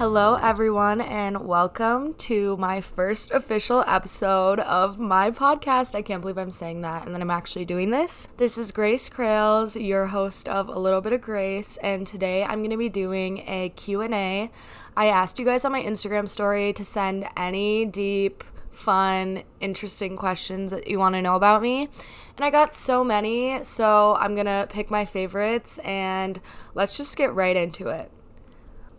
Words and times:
Hello, 0.00 0.36
everyone, 0.36 1.02
and 1.02 1.46
welcome 1.46 2.14
to 2.14 2.56
my 2.56 2.80
first 2.80 3.32
official 3.32 3.84
episode 3.86 4.58
of 4.60 4.98
my 4.98 5.30
podcast. 5.30 5.94
I 5.94 6.00
can't 6.00 6.22
believe 6.22 6.38
I'm 6.38 6.50
saying 6.50 6.80
that, 6.80 7.04
and 7.04 7.14
then 7.14 7.20
I'm 7.20 7.30
actually 7.30 7.66
doing 7.66 7.90
this. 7.90 8.26
This 8.38 8.56
is 8.56 8.72
Grace 8.72 9.10
Kroells, 9.10 9.76
your 9.78 10.06
host 10.06 10.48
of 10.48 10.70
A 10.70 10.78
Little 10.78 11.02
Bit 11.02 11.12
of 11.12 11.20
Grace, 11.20 11.76
and 11.82 12.06
today 12.06 12.42
I'm 12.42 12.60
going 12.60 12.70
to 12.70 12.78
be 12.78 12.88
doing 12.88 13.44
a 13.46 13.74
Q&A. 13.76 14.50
I 14.96 15.06
asked 15.06 15.38
you 15.38 15.44
guys 15.44 15.66
on 15.66 15.72
my 15.72 15.82
Instagram 15.82 16.30
story 16.30 16.72
to 16.72 16.82
send 16.82 17.26
any 17.36 17.84
deep, 17.84 18.42
fun, 18.70 19.42
interesting 19.60 20.16
questions 20.16 20.70
that 20.70 20.88
you 20.88 20.98
want 20.98 21.14
to 21.16 21.20
know 21.20 21.34
about 21.34 21.60
me, 21.60 21.90
and 22.38 22.42
I 22.42 22.48
got 22.48 22.72
so 22.72 23.04
many, 23.04 23.62
so 23.64 24.16
I'm 24.18 24.34
going 24.34 24.46
to 24.46 24.66
pick 24.70 24.90
my 24.90 25.04
favorites, 25.04 25.76
and 25.80 26.40
let's 26.72 26.96
just 26.96 27.18
get 27.18 27.34
right 27.34 27.54
into 27.54 27.88
it. 27.88 28.10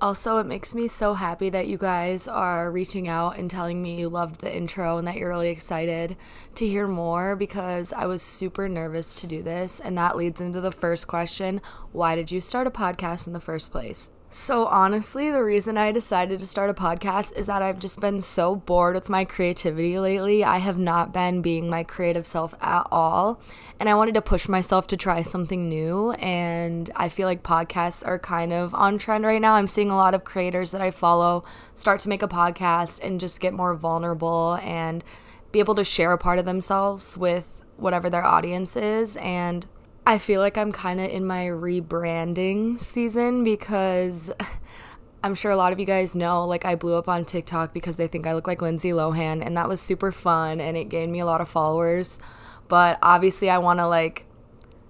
Also, 0.02 0.40
it 0.40 0.48
makes 0.48 0.73
me 0.73 0.88
so 0.88 1.14
happy 1.14 1.52
that 1.52 1.68
you 1.68 1.78
guys 1.78 2.28
are 2.28 2.72
reaching 2.72 3.08
out 3.08 3.38
and 3.38 3.52
telling 3.52 3.84
me 3.84 4.00
you 4.00 4.10
loved 4.10 4.41
the 4.41 4.52
intro 4.52 4.98
and 4.98 5.08
that 5.08 5.16
you're 5.16 5.30
really 5.30 5.50
excited 5.50 6.18
to 6.55 6.66
hear 6.66 6.88
more 6.88 7.36
because 7.36 7.94
I 7.94 8.08
was 8.08 8.24
super 8.24 8.68
nervous 8.68 9.22
to 9.22 9.27
do 9.27 9.44
this. 9.44 9.80
And 9.80 9.96
that 10.00 10.18
leads 10.18 10.41
into 10.41 10.60
the 10.60 10.72
first 10.72 11.08
question 11.08 11.62
Why 11.91 12.16
did 12.16 12.32
you 12.32 12.41
start 12.41 12.66
a 12.66 12.72
podcast 12.72 13.27
in 13.27 13.34
the 13.34 13.40
first 13.40 13.72
place? 13.72 14.10
So, 14.34 14.66
honestly, 14.67 15.30
the 15.30 15.44
reason 15.44 15.77
I 15.77 15.91
decided 15.91 16.40
to 16.40 16.48
start 16.48 16.70
a 16.70 16.73
podcast 16.73 17.38
is 17.38 17.48
that 17.48 17.62
I've 17.62 17.80
just 17.80 17.99
been 17.99 18.21
so 18.21 18.55
bored 18.55 18.95
with 18.95 19.09
my 19.09 19.26
creativity 19.26 19.99
lately. 19.99 20.41
I 20.41 20.59
have 20.59 20.77
not 20.77 21.12
been 21.12 21.41
being 21.41 21.70
my 21.70 21.84
creative 21.84 22.26
self 22.26 22.55
at 22.62 22.88
all. 22.94 23.41
And 23.77 23.90
I 23.90 23.94
wanted 23.94 24.13
to 24.13 24.21
push 24.21 24.48
myself 24.48 24.88
to 24.88 24.95
try 24.95 25.21
something 25.21 25.67
new. 25.67 26.12
And 26.13 26.90
I 26.95 27.09
feel 27.09 27.27
like 27.27 27.44
podcasts 27.44 28.07
are 28.07 28.17
kind 28.17 28.54
of 28.54 28.73
on 28.73 28.98
trend 28.98 29.26
right 29.26 29.41
now. 29.41 29.55
I'm 29.55 29.67
seeing 29.67 29.91
a 29.91 29.98
lot 29.98 30.13
of 30.13 30.24
creators 30.24 30.71
that 30.71 30.79
I 30.79 30.91
follow 30.91 31.43
start 31.74 31.99
to 32.02 32.09
make 32.09 32.24
a 32.24 32.27
podcast 32.29 33.04
and 33.04 33.20
just 33.20 33.41
get 33.41 33.54
more 33.54 33.76
vulnerable 33.76 34.57
and 34.63 35.04
be 35.52 35.59
able 35.59 35.76
to 35.76 35.84
share 35.84 36.13
a 36.13 36.18
part 36.18 36.40
of 36.40 36.46
themselves 36.46 37.18
with 37.18 37.65
whatever 37.76 38.09
their 38.09 38.24
audience 38.24 38.77
is. 38.77 39.18
And 39.18 39.68
I 40.05 40.18
feel 40.18 40.41
like 40.41 40.57
I'm 40.57 40.71
kind 40.71 40.99
of 40.99 41.10
in 41.10 41.26
my 41.26 41.46
rebranding 41.46 42.80
season 42.80 43.44
because 43.44 44.32
I'm 45.24 45.35
sure 45.35 45.52
a 45.52 45.55
lot 45.55 45.71
of 45.71 45.80
you 45.80 45.85
guys 45.85 46.16
know, 46.16 46.46
like, 46.46 46.66
I 46.66 46.76
blew 46.76 46.96
up 46.96 47.08
on 47.08 47.26
TikTok 47.26 47.74
because 47.74 47.98
they 47.98 48.08
think 48.08 48.26
I 48.26 48.34
look 48.34 48.48
like 48.48 48.62
Lindsay 48.62 48.90
Lohan, 48.90 49.46
and 49.46 49.55
that 49.55 49.70
was 49.70 49.80
super 49.80 50.12
fun 50.12 50.60
and 50.60 50.76
it 50.76 50.85
gained 50.85 51.12
me 51.12 51.20
a 51.20 51.26
lot 51.26 51.41
of 51.41 51.48
followers. 51.48 52.20
But 52.68 52.98
obviously, 53.04 53.49
I 53.49 53.60
want 53.60 53.80
to, 53.80 53.88
like, 53.88 54.26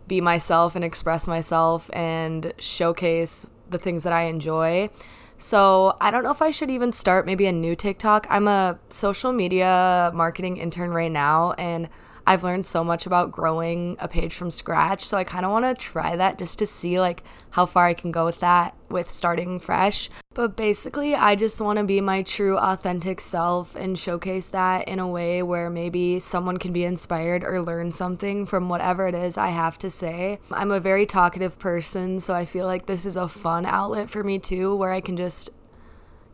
be 0.07 0.21
myself 0.21 0.75
and 0.75 0.85
express 0.85 1.27
myself 1.27 1.89
and 1.93 2.53
showcase 2.59 3.45
the 3.69 3.77
things 3.77 4.03
that 4.05 4.13
I 4.13 4.23
enjoy. 4.23 4.89
So, 5.37 5.97
I 5.99 6.11
don't 6.11 6.23
know 6.23 6.31
if 6.31 6.41
I 6.41 6.51
should 6.51 6.69
even 6.69 6.93
start 6.93 7.25
maybe 7.25 7.45
a 7.47 7.51
new 7.51 7.75
TikTok. 7.75 8.27
I'm 8.29 8.47
a 8.47 8.79
social 8.87 9.33
media 9.33 10.11
marketing 10.13 10.55
intern 10.55 10.91
right 10.91 11.11
now, 11.11 11.51
and 11.53 11.89
I've 12.25 12.43
learned 12.43 12.65
so 12.65 12.83
much 12.83 13.05
about 13.05 13.31
growing 13.31 13.97
a 13.99 14.07
page 14.07 14.33
from 14.33 14.51
scratch. 14.51 15.03
So 15.03 15.17
I 15.17 15.23
kind 15.23 15.45
of 15.45 15.51
want 15.51 15.65
to 15.65 15.73
try 15.73 16.15
that 16.15 16.37
just 16.37 16.59
to 16.59 16.67
see 16.67 16.99
like 16.99 17.23
how 17.51 17.65
far 17.65 17.87
I 17.87 17.93
can 17.93 18.11
go 18.11 18.25
with 18.25 18.39
that 18.39 18.75
with 18.89 19.09
starting 19.09 19.59
fresh. 19.59 20.09
But 20.33 20.55
basically, 20.55 21.13
I 21.13 21.35
just 21.35 21.59
want 21.59 21.77
to 21.79 21.83
be 21.83 21.99
my 21.99 22.23
true 22.23 22.57
authentic 22.57 23.19
self 23.19 23.75
and 23.75 23.99
showcase 23.99 24.47
that 24.49 24.87
in 24.87 24.99
a 24.99 25.07
way 25.07 25.43
where 25.43 25.69
maybe 25.69 26.19
someone 26.19 26.57
can 26.57 26.71
be 26.71 26.85
inspired 26.85 27.43
or 27.43 27.61
learn 27.61 27.91
something 27.91 28.45
from 28.45 28.69
whatever 28.69 29.07
it 29.07 29.15
is 29.15 29.37
I 29.37 29.49
have 29.49 29.77
to 29.79 29.89
say. 29.89 30.39
I'm 30.51 30.71
a 30.71 30.79
very 30.79 31.05
talkative 31.05 31.59
person, 31.59 32.21
so 32.21 32.33
I 32.33 32.45
feel 32.45 32.65
like 32.65 32.85
this 32.85 33.05
is 33.05 33.17
a 33.17 33.27
fun 33.27 33.65
outlet 33.65 34.09
for 34.09 34.23
me 34.23 34.39
too 34.39 34.75
where 34.75 34.91
I 34.91 35.01
can 35.01 35.17
just 35.17 35.49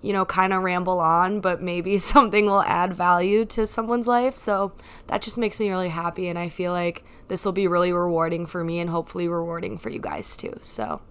you 0.01 0.13
know, 0.13 0.25
kind 0.25 0.53
of 0.53 0.63
ramble 0.63 0.99
on, 0.99 1.39
but 1.39 1.61
maybe 1.61 1.97
something 1.97 2.45
will 2.45 2.63
add 2.63 2.93
value 2.93 3.45
to 3.45 3.67
someone's 3.67 4.07
life. 4.07 4.37
So 4.37 4.73
that 5.07 5.21
just 5.21 5.37
makes 5.37 5.59
me 5.59 5.69
really 5.69 5.89
happy. 5.89 6.27
And 6.27 6.37
I 6.37 6.49
feel 6.49 6.71
like 6.71 7.03
this 7.27 7.45
will 7.45 7.51
be 7.51 7.67
really 7.67 7.91
rewarding 7.91 8.45
for 8.45 8.63
me 8.63 8.79
and 8.79 8.89
hopefully 8.89 9.27
rewarding 9.27 9.77
for 9.77 9.89
you 9.89 9.99
guys 9.99 10.37
too. 10.37 10.53
So, 10.61 11.01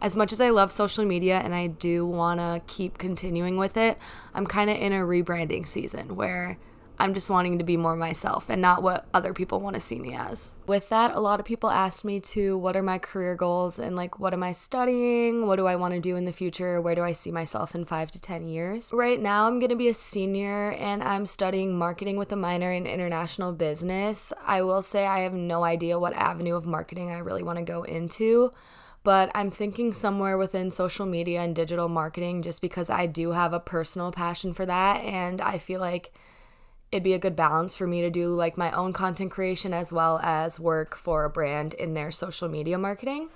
as 0.00 0.16
much 0.16 0.32
as 0.32 0.40
I 0.40 0.50
love 0.50 0.72
social 0.72 1.04
media 1.04 1.38
and 1.38 1.54
I 1.54 1.68
do 1.68 2.04
want 2.04 2.40
to 2.40 2.60
keep 2.66 2.98
continuing 2.98 3.56
with 3.56 3.76
it, 3.76 3.96
I'm 4.34 4.46
kind 4.46 4.68
of 4.68 4.76
in 4.76 4.92
a 4.92 4.96
rebranding 4.96 5.66
season 5.66 6.16
where 6.16 6.58
I'm 6.98 7.14
just 7.14 7.30
wanting 7.30 7.58
to 7.58 7.64
be 7.64 7.76
more 7.76 7.96
myself 7.96 8.48
and 8.48 8.62
not 8.62 8.82
what 8.82 9.06
other 9.12 9.32
people 9.32 9.60
want 9.60 9.74
to 9.74 9.80
see 9.80 9.98
me 9.98 10.14
as. 10.14 10.56
With 10.66 10.88
that, 10.90 11.14
a 11.14 11.20
lot 11.20 11.40
of 11.40 11.46
people 11.46 11.70
ask 11.70 12.04
me 12.04 12.20
to 12.20 12.56
what 12.56 12.76
are 12.76 12.82
my 12.82 12.98
career 12.98 13.34
goals 13.34 13.78
and 13.78 13.96
like 13.96 14.20
what 14.20 14.32
am 14.32 14.42
I 14.42 14.52
studying? 14.52 15.46
What 15.46 15.56
do 15.56 15.66
I 15.66 15.76
want 15.76 15.94
to 15.94 16.00
do 16.00 16.16
in 16.16 16.24
the 16.24 16.32
future? 16.32 16.80
Where 16.80 16.94
do 16.94 17.02
I 17.02 17.12
see 17.12 17.32
myself 17.32 17.74
in 17.74 17.84
5 17.84 18.10
to 18.12 18.20
10 18.20 18.48
years? 18.48 18.92
Right 18.94 19.20
now, 19.20 19.46
I'm 19.46 19.58
going 19.58 19.70
to 19.70 19.76
be 19.76 19.88
a 19.88 19.94
senior 19.94 20.72
and 20.72 21.02
I'm 21.02 21.26
studying 21.26 21.76
marketing 21.76 22.16
with 22.16 22.32
a 22.32 22.36
minor 22.36 22.72
in 22.72 22.86
international 22.86 23.52
business. 23.52 24.32
I 24.46 24.62
will 24.62 24.82
say 24.82 25.06
I 25.06 25.20
have 25.20 25.34
no 25.34 25.64
idea 25.64 25.98
what 25.98 26.12
avenue 26.14 26.54
of 26.54 26.66
marketing 26.66 27.10
I 27.10 27.18
really 27.18 27.42
want 27.42 27.58
to 27.58 27.64
go 27.64 27.82
into 27.82 28.52
but 29.04 29.30
I'm 29.34 29.50
thinking 29.50 29.92
somewhere 29.92 30.38
within 30.38 30.70
social 30.70 31.06
media 31.06 31.40
and 31.40 31.56
digital 31.56 31.88
marketing 31.88 32.42
just 32.42 32.62
because 32.62 32.88
I 32.90 33.06
do 33.06 33.32
have 33.32 33.52
a 33.52 33.60
personal 33.60 34.12
passion 34.12 34.54
for 34.54 34.64
that 34.66 35.02
and 35.02 35.40
I 35.40 35.58
feel 35.58 35.80
like 35.80 36.12
it'd 36.92 37.02
be 37.02 37.14
a 37.14 37.18
good 37.18 37.34
balance 37.34 37.74
for 37.74 37.86
me 37.86 38.02
to 38.02 38.10
do 38.10 38.28
like 38.28 38.56
my 38.58 38.70
own 38.72 38.92
content 38.92 39.30
creation 39.30 39.72
as 39.72 39.92
well 39.92 40.20
as 40.22 40.60
work 40.60 40.94
for 40.94 41.24
a 41.24 41.30
brand 41.30 41.74
in 41.74 41.94
their 41.94 42.10
social 42.10 42.48
media 42.48 42.78
marketing. 42.78 43.30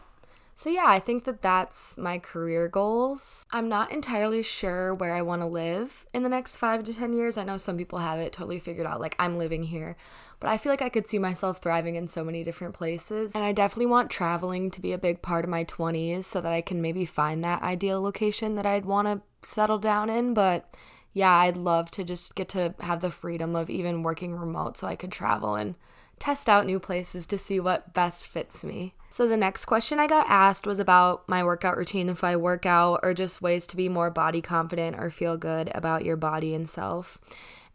So, 0.59 0.71
yeah, 0.71 0.87
I 0.87 1.01
think 1.01 1.25
that 1.25 1.43
that's 1.43 1.99
my 1.99 2.19
career 2.19 2.67
goals. 2.67 3.45
I'm 3.51 3.69
not 3.69 3.93
entirely 3.93 4.43
sure 4.43 4.95
where 4.95 5.15
I 5.15 5.21
want 5.21 5.43
to 5.43 5.47
live 5.47 6.07
in 6.15 6.23
the 6.23 6.31
next 6.31 6.57
five 6.57 6.83
to 6.85 6.95
10 6.95 7.13
years. 7.13 7.37
I 7.37 7.45
know 7.45 7.59
some 7.59 7.77
people 7.77 7.99
have 7.99 8.19
it 8.19 8.33
totally 8.33 8.59
figured 8.59 8.87
out, 8.87 8.99
like 8.99 9.15
I'm 9.19 9.37
living 9.37 9.65
here, 9.65 9.97
but 10.41 10.49
I 10.49 10.57
feel 10.57 10.73
like 10.73 10.81
I 10.81 10.89
could 10.89 11.11
see 11.11 11.19
myself 11.19 11.59
thriving 11.59 11.95
in 11.97 12.09
so 12.09 12.25
many 12.25 12.43
different 12.43 12.73
places. 12.73 13.35
And 13.35 13.45
I 13.45 13.53
definitely 13.53 13.85
want 13.85 14.11
traveling 14.11 14.71
to 14.71 14.81
be 14.81 14.95
a 14.95 14.99
big 14.99 15.21
part 15.21 15.45
of 15.45 15.51
my 15.51 15.65
20s 15.65 16.25
so 16.25 16.41
that 16.41 16.53
I 16.53 16.63
can 16.63 16.81
maybe 16.81 17.05
find 17.05 17.45
that 17.45 17.63
ideal 17.63 18.01
location 18.01 18.55
that 18.55 18.65
I'd 18.65 18.87
want 18.87 19.09
to 19.09 19.21
settle 19.47 19.79
down 19.79 20.09
in. 20.09 20.33
But 20.33 20.73
yeah, 21.17 21.33
I'd 21.33 21.57
love 21.57 21.91
to 21.93 22.05
just 22.05 22.35
get 22.35 22.51
to 22.51 22.75
have 22.81 23.01
the 23.01 23.11
freedom 23.11 23.57
of 23.57 23.71
even 23.71 24.03
working 24.03 24.37
remote 24.37 24.77
so 24.77 24.87
I 24.87 24.97
could 24.97 25.11
travel 25.11 25.55
and 25.55 25.75
test 26.19 26.47
out 26.47 26.67
new 26.67 26.79
places 26.79 27.27
to 27.29 27.39
see 27.39 27.59
what 27.59 27.95
best 27.95 28.29
fits 28.29 28.63
me. 28.63 28.93
So, 29.09 29.27
the 29.27 29.35
next 29.35 29.65
question 29.65 29.99
I 29.99 30.09
got 30.09 30.27
asked 30.29 30.67
was 30.67 30.79
about 30.79 31.27
my 31.27 31.43
workout 31.43 31.79
routine 31.79 32.11
if 32.11 32.23
I 32.23 32.37
work 32.37 32.67
out 32.67 33.01
or 33.03 33.15
just 33.15 33.41
ways 33.41 33.67
to 33.69 33.79
be 33.79 33.89
more 33.89 34.11
body 34.11 34.43
confident 34.43 35.01
or 35.01 35.11
feel 35.11 35.39
good 35.39 35.71
about 35.75 36.05
your 36.05 36.19
body 36.19 36.55
and 36.55 36.69
self. 36.69 37.19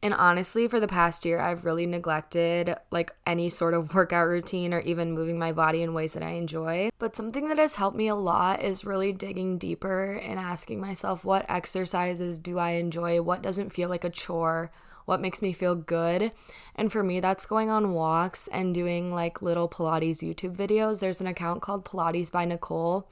And 0.03 0.13
honestly, 0.15 0.67
for 0.67 0.79
the 0.79 0.87
past 0.87 1.25
year, 1.25 1.39
I've 1.39 1.63
really 1.63 1.85
neglected 1.85 2.75
like 2.89 3.11
any 3.25 3.49
sort 3.49 3.73
of 3.73 3.93
workout 3.95 4.27
routine 4.27 4.73
or 4.73 4.79
even 4.79 5.11
moving 5.11 5.37
my 5.37 5.51
body 5.51 5.83
in 5.83 5.93
ways 5.93 6.13
that 6.13 6.23
I 6.23 6.31
enjoy. 6.31 6.89
But 6.97 7.15
something 7.15 7.49
that 7.49 7.59
has 7.59 7.75
helped 7.75 7.97
me 7.97 8.07
a 8.07 8.15
lot 8.15 8.63
is 8.63 8.85
really 8.85 9.13
digging 9.13 9.57
deeper 9.57 10.13
and 10.13 10.39
asking 10.39 10.81
myself 10.81 11.23
what 11.23 11.45
exercises 11.49 12.39
do 12.39 12.57
I 12.57 12.71
enjoy? 12.71 13.21
What 13.21 13.43
doesn't 13.43 13.71
feel 13.73 13.89
like 13.89 14.03
a 14.03 14.09
chore? 14.09 14.71
What 15.05 15.21
makes 15.21 15.41
me 15.41 15.51
feel 15.51 15.75
good? 15.75 16.31
And 16.75 16.91
for 16.91 17.03
me, 17.03 17.19
that's 17.19 17.45
going 17.45 17.69
on 17.69 17.93
walks 17.93 18.47
and 18.47 18.73
doing 18.73 19.11
like 19.11 19.41
little 19.41 19.67
Pilates 19.67 20.23
YouTube 20.23 20.55
videos. 20.55 20.99
There's 20.99 21.21
an 21.21 21.27
account 21.27 21.61
called 21.61 21.85
Pilates 21.85 22.31
by 22.31 22.45
Nicole 22.45 23.09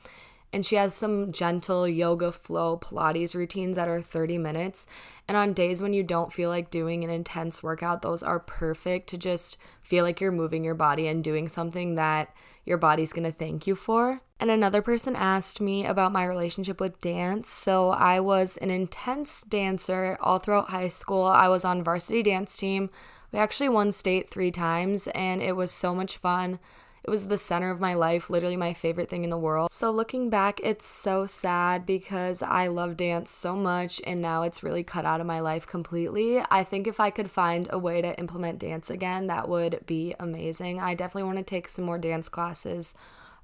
and 0.52 0.66
she 0.66 0.76
has 0.76 0.94
some 0.94 1.32
gentle 1.32 1.88
yoga 1.88 2.32
flow 2.32 2.78
Pilates 2.78 3.36
routines 3.36 3.76
that 3.76 3.88
are 3.88 4.02
30 4.02 4.38
minutes. 4.38 4.88
And 5.28 5.38
on 5.38 5.54
days 5.54 5.82
when 5.82 5.94
you 5.94 6.04
don't 6.04 6.34
feel 6.34 6.50
like 6.50 6.72
doing 6.72 7.04
an 7.04 7.10
intense 7.10 7.62
workout, 7.62 8.02
those 8.02 8.24
are 8.24 8.40
perfect 8.40 9.10
to 9.10 9.18
just 9.18 9.58
feel 9.82 10.04
like 10.04 10.20
you're 10.20 10.32
moving 10.32 10.64
your 10.64 10.76
body 10.76 11.08
and 11.08 11.24
doing 11.24 11.48
something 11.48 11.96
that 11.96 12.34
your 12.66 12.78
body's 12.78 13.14
gonna 13.14 13.32
thank 13.32 13.68
you 13.68 13.76
for. 13.76 14.22
And 14.40 14.50
another 14.50 14.82
person 14.82 15.16
asked 15.16 15.60
me 15.60 15.86
about 15.86 16.12
my 16.12 16.24
relationship 16.24 16.80
with 16.80 17.02
dance. 17.02 17.52
So 17.52 17.90
I 17.90 18.20
was 18.20 18.58
an 18.58 18.70
intense 18.70 19.44
dancer 19.44 20.18
all 20.22 20.40
throughout 20.40 20.70
high 20.70 20.88
school. 20.88 21.24
I 21.24 21.48
was 21.50 21.66
on 21.66 21.84
varsity 21.84 22.24
dance 22.24 22.56
team. 22.56 22.90
We 23.32 23.40
actually 23.40 23.70
won 23.70 23.92
state 23.92 24.28
three 24.28 24.52
times, 24.52 25.08
and 25.10 25.42
it 25.42 25.56
was 25.56 25.72
so 25.72 25.94
much 25.94 26.18
fun. 26.18 26.60
It 27.04 27.10
was 27.10 27.28
the 27.28 27.38
center 27.38 27.72
of 27.72 27.80
my 27.80 27.94
life, 27.94 28.30
literally 28.30 28.58
my 28.58 28.74
favorite 28.74 29.10
thing 29.10 29.24
in 29.24 29.30
the 29.30 29.38
world. 29.38 29.72
So 29.72 29.92
looking 29.92 30.30
back, 30.30 30.60
it's 30.64 30.86
so 30.86 31.26
sad 31.26 31.86
because 31.86 32.44
I 32.44 32.68
love 32.68 32.98
dance 32.98 33.32
so 33.32 33.56
much 33.56 34.02
and 34.06 34.22
now 34.22 34.44
it's 34.44 34.64
really 34.64 34.84
cut 34.84 35.06
out 35.06 35.22
of 35.22 35.28
my 35.28 35.40
life 35.40 35.66
completely. 35.66 36.42
I 36.52 36.64
think 36.64 36.88
if 36.88 37.00
I 37.00 37.10
could 37.10 37.32
find 37.32 37.68
a 37.72 37.80
way 37.80 38.02
to 38.02 38.18
implement 38.20 38.60
dance 38.60 38.90
again, 38.90 39.28
that 39.28 39.48
would 39.48 39.84
be 39.86 40.14
amazing. 40.20 40.80
I 40.80 40.94
definitely 40.94 41.24
want 41.24 41.38
to 41.38 41.44
take 41.44 41.68
some 41.68 41.86
more 41.86 41.98
dance 41.98 42.30
classes 42.30 42.96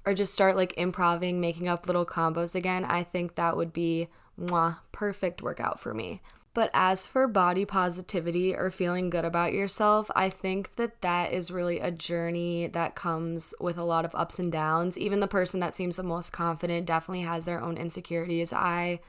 or 0.04 0.14
just 0.14 0.34
start 0.34 0.56
like 0.56 0.72
improving, 0.76 1.40
making 1.40 1.68
up 1.68 1.86
little 1.86 2.06
combos 2.06 2.54
again. 2.54 2.84
I 2.84 3.02
think 3.02 3.34
that 3.34 3.56
would 3.56 3.72
be 3.72 4.08
mwah, 4.40 4.78
perfect 4.92 5.42
workout 5.42 5.80
for 5.80 5.94
me. 5.94 6.20
But 6.56 6.70
as 6.72 7.06
for 7.06 7.28
body 7.28 7.66
positivity 7.66 8.56
or 8.56 8.70
feeling 8.70 9.10
good 9.10 9.26
about 9.26 9.52
yourself, 9.52 10.10
I 10.16 10.30
think 10.30 10.76
that 10.76 11.02
that 11.02 11.30
is 11.30 11.50
really 11.50 11.80
a 11.80 11.90
journey 11.90 12.66
that 12.68 12.94
comes 12.94 13.54
with 13.60 13.76
a 13.76 13.84
lot 13.84 14.06
of 14.06 14.14
ups 14.14 14.38
and 14.38 14.50
downs. 14.50 14.96
Even 14.96 15.20
the 15.20 15.28
person 15.28 15.60
that 15.60 15.74
seems 15.74 15.96
the 15.96 16.02
most 16.02 16.32
confident 16.32 16.86
definitely 16.86 17.24
has 17.24 17.44
their 17.44 17.60
own 17.60 17.76
insecurities. 17.76 18.54
I 18.54 19.00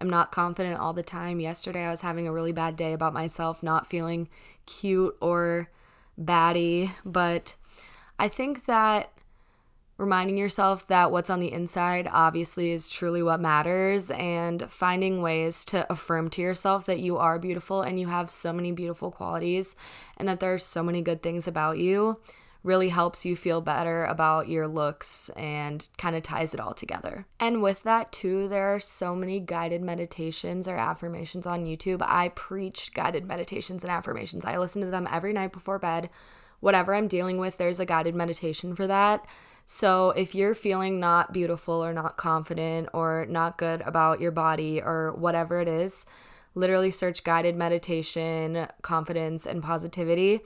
am 0.00 0.08
not 0.08 0.32
confident 0.32 0.80
all 0.80 0.94
the 0.94 1.02
time. 1.02 1.40
Yesterday, 1.40 1.84
I 1.84 1.90
was 1.90 2.00
having 2.00 2.26
a 2.26 2.32
really 2.32 2.52
bad 2.52 2.74
day 2.74 2.94
about 2.94 3.12
myself, 3.12 3.62
not 3.62 3.86
feeling 3.86 4.26
cute 4.64 5.14
or 5.20 5.68
baddie, 6.18 6.90
but 7.04 7.54
I 8.18 8.28
think 8.28 8.64
that 8.64 9.10
reminding 9.96 10.36
yourself 10.36 10.86
that 10.88 11.12
what's 11.12 11.30
on 11.30 11.40
the 11.40 11.52
inside 11.52 12.08
obviously 12.10 12.72
is 12.72 12.90
truly 12.90 13.22
what 13.22 13.40
matters 13.40 14.10
and 14.10 14.68
finding 14.70 15.22
ways 15.22 15.64
to 15.64 15.90
affirm 15.90 16.28
to 16.30 16.42
yourself 16.42 16.86
that 16.86 17.00
you 17.00 17.16
are 17.16 17.38
beautiful 17.38 17.82
and 17.82 18.00
you 18.00 18.08
have 18.08 18.28
so 18.28 18.52
many 18.52 18.72
beautiful 18.72 19.10
qualities 19.10 19.76
and 20.16 20.28
that 20.28 20.40
there 20.40 20.52
are 20.52 20.58
so 20.58 20.82
many 20.82 21.00
good 21.00 21.22
things 21.22 21.46
about 21.46 21.78
you 21.78 22.18
really 22.64 22.88
helps 22.88 23.26
you 23.26 23.36
feel 23.36 23.60
better 23.60 24.04
about 24.06 24.48
your 24.48 24.66
looks 24.66 25.28
and 25.30 25.86
kind 25.98 26.16
of 26.16 26.22
ties 26.22 26.54
it 26.54 26.60
all 26.60 26.72
together. 26.72 27.26
And 27.38 27.62
with 27.62 27.82
that, 27.82 28.10
too, 28.10 28.48
there 28.48 28.74
are 28.74 28.80
so 28.80 29.14
many 29.14 29.38
guided 29.38 29.82
meditations 29.82 30.66
or 30.66 30.76
affirmations 30.76 31.46
on 31.46 31.66
YouTube. 31.66 32.00
I 32.00 32.30
preach 32.30 32.94
guided 32.94 33.26
meditations 33.26 33.84
and 33.84 33.92
affirmations, 33.92 34.46
I 34.46 34.56
listen 34.56 34.80
to 34.80 34.90
them 34.90 35.06
every 35.12 35.34
night 35.34 35.52
before 35.52 35.78
bed. 35.78 36.08
Whatever 36.60 36.94
I'm 36.94 37.08
dealing 37.08 37.36
with, 37.36 37.58
there's 37.58 37.80
a 37.80 37.84
guided 37.84 38.14
meditation 38.14 38.74
for 38.74 38.86
that. 38.86 39.26
So 39.66 40.10
if 40.10 40.34
you're 40.34 40.54
feeling 40.54 41.00
not 41.00 41.32
beautiful 41.32 41.84
or 41.84 41.92
not 41.92 42.16
confident 42.16 42.90
or 42.92 43.26
not 43.28 43.58
good 43.58 43.80
about 43.82 44.20
your 44.20 44.30
body 44.30 44.80
or 44.82 45.14
whatever 45.16 45.60
it 45.60 45.68
is, 45.68 46.06
literally 46.54 46.90
search 46.90 47.24
guided 47.24 47.56
meditation, 47.56 48.68
confidence, 48.82 49.46
and 49.46 49.62
positivity 49.62 50.40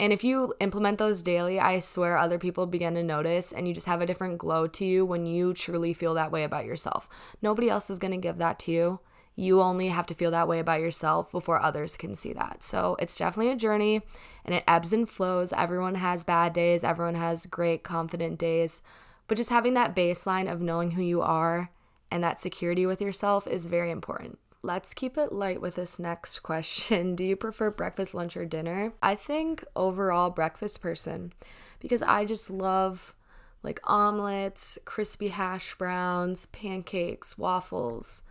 and 0.00 0.12
if 0.12 0.22
you 0.22 0.54
implement 0.60 0.98
those 0.98 1.24
daily, 1.24 1.58
I 1.58 1.80
swear 1.80 2.16
other 2.16 2.38
people 2.38 2.66
begin 2.66 2.94
to 2.94 3.02
notice 3.02 3.50
and 3.50 3.66
you 3.66 3.74
just 3.74 3.88
have 3.88 4.00
a 4.00 4.06
different 4.06 4.38
glow 4.38 4.68
to 4.68 4.84
you 4.84 5.04
when 5.04 5.26
you 5.26 5.52
truly 5.52 5.92
feel 5.92 6.14
that 6.14 6.30
way 6.30 6.44
about 6.44 6.66
yourself. 6.66 7.08
Nobody 7.42 7.68
else 7.68 7.90
is 7.90 7.98
going 7.98 8.12
to 8.12 8.16
give 8.16 8.38
that 8.38 8.60
to 8.60 8.72
you. 8.72 9.00
You 9.38 9.62
only 9.62 9.86
have 9.86 10.06
to 10.06 10.14
feel 10.14 10.32
that 10.32 10.48
way 10.48 10.58
about 10.58 10.80
yourself 10.80 11.30
before 11.30 11.62
others 11.62 11.96
can 11.96 12.16
see 12.16 12.32
that. 12.32 12.64
So 12.64 12.96
it's 12.98 13.16
definitely 13.16 13.52
a 13.52 13.56
journey 13.56 14.02
and 14.44 14.52
it 14.52 14.64
ebbs 14.66 14.92
and 14.92 15.08
flows. 15.08 15.52
Everyone 15.52 15.94
has 15.94 16.24
bad 16.24 16.52
days, 16.52 16.82
everyone 16.82 17.14
has 17.14 17.46
great, 17.46 17.84
confident 17.84 18.36
days. 18.36 18.82
But 19.28 19.36
just 19.36 19.50
having 19.50 19.74
that 19.74 19.94
baseline 19.94 20.50
of 20.50 20.60
knowing 20.60 20.90
who 20.90 21.02
you 21.02 21.22
are 21.22 21.70
and 22.10 22.24
that 22.24 22.40
security 22.40 22.84
with 22.84 23.00
yourself 23.00 23.46
is 23.46 23.66
very 23.66 23.92
important. 23.92 24.40
Let's 24.62 24.92
keep 24.92 25.16
it 25.16 25.32
light 25.32 25.60
with 25.60 25.76
this 25.76 26.00
next 26.00 26.38
question. 26.42 27.14
Do 27.14 27.22
you 27.22 27.36
prefer 27.36 27.70
breakfast, 27.70 28.16
lunch, 28.16 28.36
or 28.36 28.44
dinner? 28.44 28.92
I 29.00 29.14
think 29.14 29.64
overall 29.76 30.30
breakfast 30.30 30.82
person 30.82 31.32
because 31.78 32.02
I 32.02 32.24
just 32.24 32.50
love 32.50 33.14
like 33.62 33.78
omelets, 33.84 34.80
crispy 34.84 35.28
hash 35.28 35.76
browns, 35.76 36.46
pancakes, 36.46 37.38
waffles. 37.38 38.24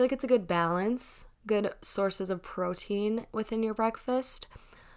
Feel 0.00 0.06
like 0.06 0.12
it's 0.12 0.24
a 0.24 0.28
good 0.28 0.46
balance, 0.46 1.26
good 1.46 1.74
sources 1.82 2.30
of 2.30 2.42
protein 2.42 3.26
within 3.32 3.62
your 3.62 3.74
breakfast. 3.74 4.46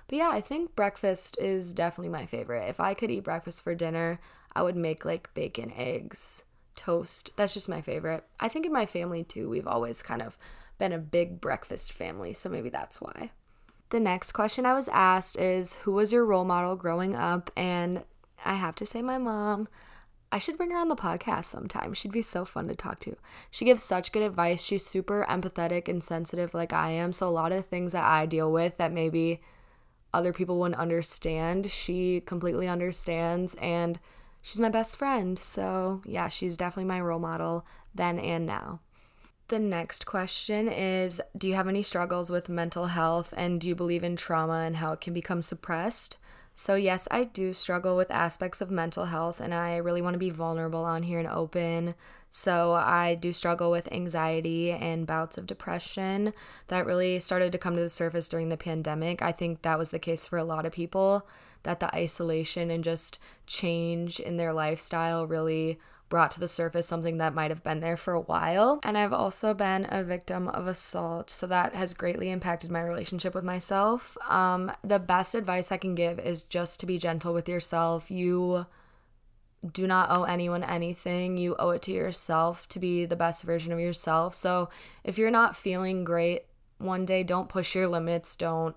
But 0.08 0.18
yeah, 0.18 0.30
I 0.30 0.40
think 0.40 0.78
breakfast 0.78 1.36
is 1.42 1.74
definitely 1.74 2.08
my 2.08 2.26
favorite. 2.26 2.70
If 2.70 2.80
I 2.80 2.94
could 2.94 3.12
eat 3.12 3.26
breakfast 3.26 3.66
for 3.66 3.76
dinner, 3.76 4.22
I 4.56 4.64
would 4.64 4.78
make 4.78 5.04
like 5.04 5.34
bacon, 5.34 5.74
eggs, 5.76 6.46
toast. 6.78 7.32
That's 7.36 7.54
just 7.54 7.68
my 7.68 7.82
favorite. 7.82 8.24
I 8.40 8.48
think 8.48 8.66
in 8.66 8.72
my 8.72 8.86
family 8.86 9.26
too, 9.26 9.50
we've 9.50 9.68
always 9.68 10.02
kind 10.02 10.22
of 10.22 10.38
been 10.78 10.94
a 10.94 11.00
big 11.00 11.42
breakfast 11.42 11.92
family, 11.92 12.32
so 12.32 12.48
maybe 12.48 12.70
that's 12.70 13.02
why. 13.02 13.32
The 13.90 14.00
next 14.00 14.32
question 14.32 14.66
I 14.66 14.74
was 14.74 14.88
asked 14.88 15.38
is 15.38 15.74
Who 15.80 15.92
was 15.92 16.14
your 16.14 16.26
role 16.26 16.46
model 16.46 16.78
growing 16.78 17.14
up? 17.14 17.52
And 17.58 18.06
I 18.46 18.54
have 18.54 18.76
to 18.76 18.86
say, 18.86 19.02
my 19.02 19.18
mom. 19.18 19.68
I 20.34 20.40
should 20.40 20.58
bring 20.58 20.72
her 20.72 20.80
on 20.80 20.88
the 20.88 20.96
podcast 20.96 21.46
sometime. 21.46 21.94
She'd 21.94 22.12
be 22.12 22.24
so 22.24 22.44
fun 22.44 22.66
to 22.66 22.76
talk 22.76 23.00
to. 23.02 23.16
She 23.52 23.66
gives 23.66 23.84
such 23.84 24.12
good 24.12 24.24
advice. 24.24 24.64
She's 24.64 24.84
super 24.84 25.28
empathetic 25.30 25.88
and 25.88 26.04
sensitive, 26.04 26.56
like 26.56 26.74
I 26.74 26.90
am. 26.90 27.14
So, 27.14 27.30
a 27.30 27.30
lot 27.30 27.52
of 27.52 27.68
things 27.68 27.92
that 27.92 28.04
I 28.04 28.26
deal 28.26 28.52
with 28.52 28.78
that 28.78 28.92
maybe 28.92 29.42
other 30.12 30.34
people 30.34 30.60
wouldn't 30.60 30.82
understand, 30.82 31.70
she 31.70 32.22
completely 32.22 32.68
understands. 32.68 33.54
And 33.62 34.00
she's 34.42 34.60
my 34.60 34.70
best 34.70 34.98
friend. 34.98 35.38
So, 35.38 36.02
yeah, 36.04 36.30
she's 36.30 36.58
definitely 36.58 36.86
my 36.86 37.00
role 37.00 37.20
model 37.20 37.64
then 37.94 38.18
and 38.18 38.48
now. 38.48 38.80
The 39.50 39.60
next 39.60 40.08
question 40.08 40.68
is 40.68 41.22
Do 41.38 41.48
you 41.48 41.54
have 41.54 41.68
any 41.68 41.84
struggles 41.84 42.32
with 42.32 42.50
mental 42.50 42.88
health 42.88 43.36
and 43.38 43.62
do 43.62 43.68
you 43.68 43.76
believe 43.76 44.04
in 44.04 44.16
trauma 44.16 44.64
and 44.66 44.78
how 44.78 44.94
it 44.94 45.02
can 45.02 45.14
become 45.14 45.44
suppressed? 45.44 46.18
So, 46.56 46.76
yes, 46.76 47.08
I 47.10 47.24
do 47.24 47.52
struggle 47.52 47.98
with 47.98 48.12
aspects 48.12 48.62
of 48.62 48.70
mental 48.70 49.06
health 49.06 49.42
and 49.42 49.56
I 49.56 49.78
really 49.78 50.04
want 50.04 50.14
to 50.14 50.20
be 50.20 50.30
vulnerable 50.30 50.86
on 50.86 51.02
here 51.04 51.18
and 51.18 51.28
open. 51.28 51.96
So, 52.30 52.74
I 52.74 53.16
do 53.16 53.34
struggle 53.34 53.72
with 53.72 53.92
anxiety 53.92 54.72
and 54.72 55.08
bouts 55.08 55.38
of 55.38 55.48
depression 55.48 56.32
that 56.68 56.86
really 56.86 57.20
started 57.20 57.52
to 57.54 57.58
come 57.58 57.76
to 57.76 57.82
the 57.82 57.90
surface 57.90 58.28
during 58.28 58.50
the 58.50 58.58
pandemic. 58.58 59.22
I 59.24 59.32
think 59.32 59.64
that 59.64 59.80
was 59.80 59.90
the 59.90 59.98
case 59.98 60.28
for 60.28 60.38
a 60.38 60.44
lot 60.44 60.66
of 60.66 60.72
people, 60.72 61.28
that 61.64 61.80
the 61.80 61.94
isolation 61.96 62.70
and 62.70 62.84
just 62.84 63.18
change 63.48 64.20
in 64.20 64.38
their 64.38 64.54
lifestyle 64.54 65.26
really 65.26 65.80
brought 66.14 66.30
to 66.30 66.40
the 66.40 66.48
surface 66.48 66.86
something 66.86 67.18
that 67.18 67.34
might 67.34 67.50
have 67.50 67.64
been 67.64 67.80
there 67.80 67.98
for 67.98 68.14
a 68.14 68.22
while. 68.22 68.80
And 68.84 69.00
I've 69.00 69.12
also 69.12 69.56
been 69.56 69.88
a 69.90 70.04
victim 70.04 70.48
of 70.48 70.68
assault, 70.68 71.32
so 71.32 71.48
that 71.48 71.74
has 71.74 71.96
greatly 71.96 72.30
impacted 72.30 72.70
my 72.70 72.84
relationship 72.84 73.34
with 73.34 73.44
myself. 73.44 74.16
Um, 74.30 74.72
the 74.84 75.00
best 75.00 75.34
advice 75.34 75.72
I 75.72 75.78
can 75.78 75.96
give 75.96 76.20
is 76.20 76.44
just 76.44 76.80
to 76.82 76.86
be 76.86 77.00
gentle 77.00 77.34
with 77.34 77.50
yourself. 77.50 78.12
You 78.12 78.68
do 79.72 79.88
not 79.88 80.12
owe 80.12 80.26
anyone 80.26 80.64
anything. 80.64 81.38
You 81.38 81.56
owe 81.58 81.72
it 81.72 81.82
to 81.82 81.92
yourself 81.92 82.70
to 82.70 82.80
be 82.80 83.06
the 83.06 83.16
best 83.16 83.42
version 83.42 83.74
of 83.74 83.80
yourself. 83.80 84.36
So 84.36 84.70
if 85.04 85.18
you're 85.18 85.32
not 85.32 85.56
feeling 85.56 86.04
great 86.04 86.44
one 86.78 87.06
day, 87.06 87.24
don't 87.24 87.50
push 87.50 87.74
your 87.74 87.88
limits. 87.88 88.36
Don't 88.36 88.76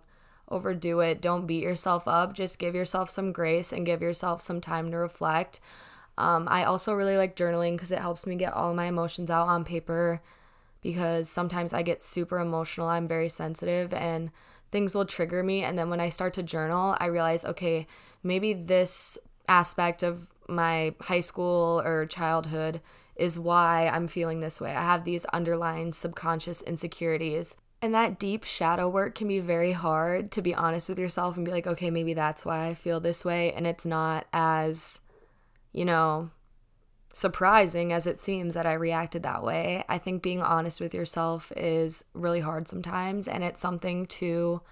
overdo 0.49 1.00
it. 1.00 1.21
Don't 1.21 1.47
beat 1.47 1.62
yourself 1.62 2.09
up. 2.09 2.33
Just 2.33 2.59
give 2.59 2.75
yourself 2.75 3.11
some 3.11 3.31
grace 3.31 3.75
and 3.75 3.85
give 3.85 4.00
yourself 4.00 4.41
some 4.41 4.62
time 4.62 4.91
to 4.91 4.97
reflect. 4.97 5.61
Um, 6.18 6.48
I 6.50 6.64
also 6.64 6.94
really 6.94 7.16
like 7.16 7.36
journaling 7.36 7.72
because 7.72 7.90
it 7.90 7.98
helps 7.98 8.26
me 8.26 8.36
get 8.36 8.54
all 8.54 8.74
my 8.74 8.86
emotions 8.86 9.30
out 9.30 9.48
on 9.48 9.64
paper 9.64 10.22
because 10.82 11.28
sometimes 11.28 11.72
I 11.72 11.82
get 11.82 12.00
super 12.00 12.38
emotional. 12.38 12.88
I'm 12.88 13.08
very 13.08 13.28
sensitive 13.28 13.92
and 13.92 14.30
things 14.70 14.94
will 14.94 15.04
trigger 15.04 15.42
me. 15.42 15.62
And 15.62 15.78
then 15.78 15.90
when 15.90 16.00
I 16.00 16.08
start 16.08 16.34
to 16.34 16.42
journal, 16.42 16.96
I 17.00 17.06
realize, 17.06 17.44
okay, 17.44 17.86
maybe 18.22 18.52
this 18.52 19.18
aspect 19.48 20.02
of 20.02 20.26
my 20.48 20.94
high 21.00 21.20
school 21.20 21.82
or 21.84 22.06
childhood 22.06 22.80
is 23.16 23.38
why 23.38 23.90
I'm 23.92 24.06
feeling 24.06 24.40
this 24.40 24.61
way. 24.61 24.70
I 24.70 24.82
have 24.82 25.04
these 25.04 25.25
underlying 25.26 25.92
subconscious 25.92 26.62
insecurities. 26.62 27.56
And 27.82 27.94
that 27.94 28.18
deep 28.18 28.44
shadow 28.44 28.88
work 28.88 29.14
can 29.14 29.28
be 29.28 29.40
very 29.40 29.73
hard 29.73 30.30
to 30.32 30.42
be 30.42 30.54
honest 30.54 30.88
with 30.88 30.99
yourself 30.99 31.37
and 31.37 31.44
be 31.44 31.50
like, 31.50 31.66
okay, 31.66 31.90
maybe 31.90 32.14
that's 32.14 32.44
why 32.44 32.66
I 32.66 32.75
feel 32.75 33.00
this 33.00 33.25
way. 33.25 33.52
And 33.52 33.66
it's 33.66 33.87
not 33.87 34.26
as 34.32 35.00
you 35.76 35.85
know, 35.85 36.30
surprising 37.12 37.92
as 37.92 38.06
it 38.06 38.18
seems 38.18 38.54
that 38.54 38.66
I 38.66 38.73
reacted 38.73 39.23
that 39.25 39.42
way. 39.42 39.85
I 39.90 39.99
think 39.99 40.23
being 40.23 40.40
honest 40.40 40.80
with 40.80 40.95
yourself 40.95 41.52
is 41.54 42.02
really 42.14 42.40
hard 42.40 42.66
sometimes, 42.66 43.28
and 43.28 43.45
it's 43.45 43.61
something 43.61 44.06
to, 44.06 44.62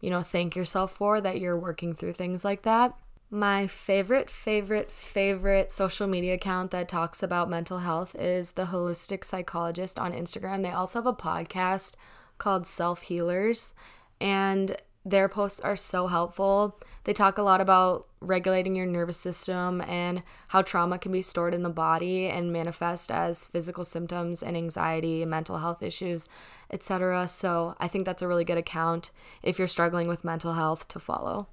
you 0.00 0.10
know, 0.10 0.20
thank 0.20 0.56
yourself 0.56 0.90
for 0.90 1.20
that 1.20 1.40
you're 1.40 1.58
working 1.58 1.94
through 1.94 2.14
things 2.14 2.44
like 2.44 2.62
that. 2.62 2.92
My 3.30 3.68
favorite, 3.68 4.28
favorite, 4.28 4.90
favorite 4.90 5.70
social 5.70 6.08
media 6.08 6.34
account 6.34 6.72
that 6.72 6.88
talks 6.88 7.22
about 7.22 7.48
mental 7.48 7.78
health 7.78 8.16
is 8.18 8.52
the 8.52 8.66
Holistic 8.66 9.22
Psychologist 9.22 9.96
on 9.96 10.12
Instagram. 10.12 10.62
They 10.64 10.72
also 10.72 10.98
have 10.98 11.06
a 11.06 11.12
podcast 11.12 11.94
called 12.36 12.66
Self 12.66 13.02
Healers, 13.02 13.74
and 14.20 14.76
their 15.10 15.28
posts 15.28 15.60
are 15.60 15.76
so 15.76 16.06
helpful. 16.06 16.78
They 17.04 17.12
talk 17.12 17.38
a 17.38 17.42
lot 17.42 17.60
about 17.60 18.06
regulating 18.20 18.76
your 18.76 18.86
nervous 18.86 19.16
system 19.16 19.80
and 19.82 20.22
how 20.48 20.62
trauma 20.62 20.98
can 20.98 21.12
be 21.12 21.22
stored 21.22 21.54
in 21.54 21.62
the 21.62 21.70
body 21.70 22.26
and 22.26 22.52
manifest 22.52 23.10
as 23.10 23.46
physical 23.46 23.84
symptoms 23.84 24.42
and 24.42 24.56
anxiety, 24.56 25.24
mental 25.24 25.58
health 25.58 25.82
issues, 25.82 26.28
etc. 26.70 27.26
So, 27.28 27.74
I 27.78 27.88
think 27.88 28.04
that's 28.04 28.22
a 28.22 28.28
really 28.28 28.44
good 28.44 28.58
account 28.58 29.10
if 29.42 29.58
you're 29.58 29.66
struggling 29.66 30.08
with 30.08 30.24
mental 30.24 30.54
health 30.54 30.88
to 30.88 31.00
follow. 31.00 31.48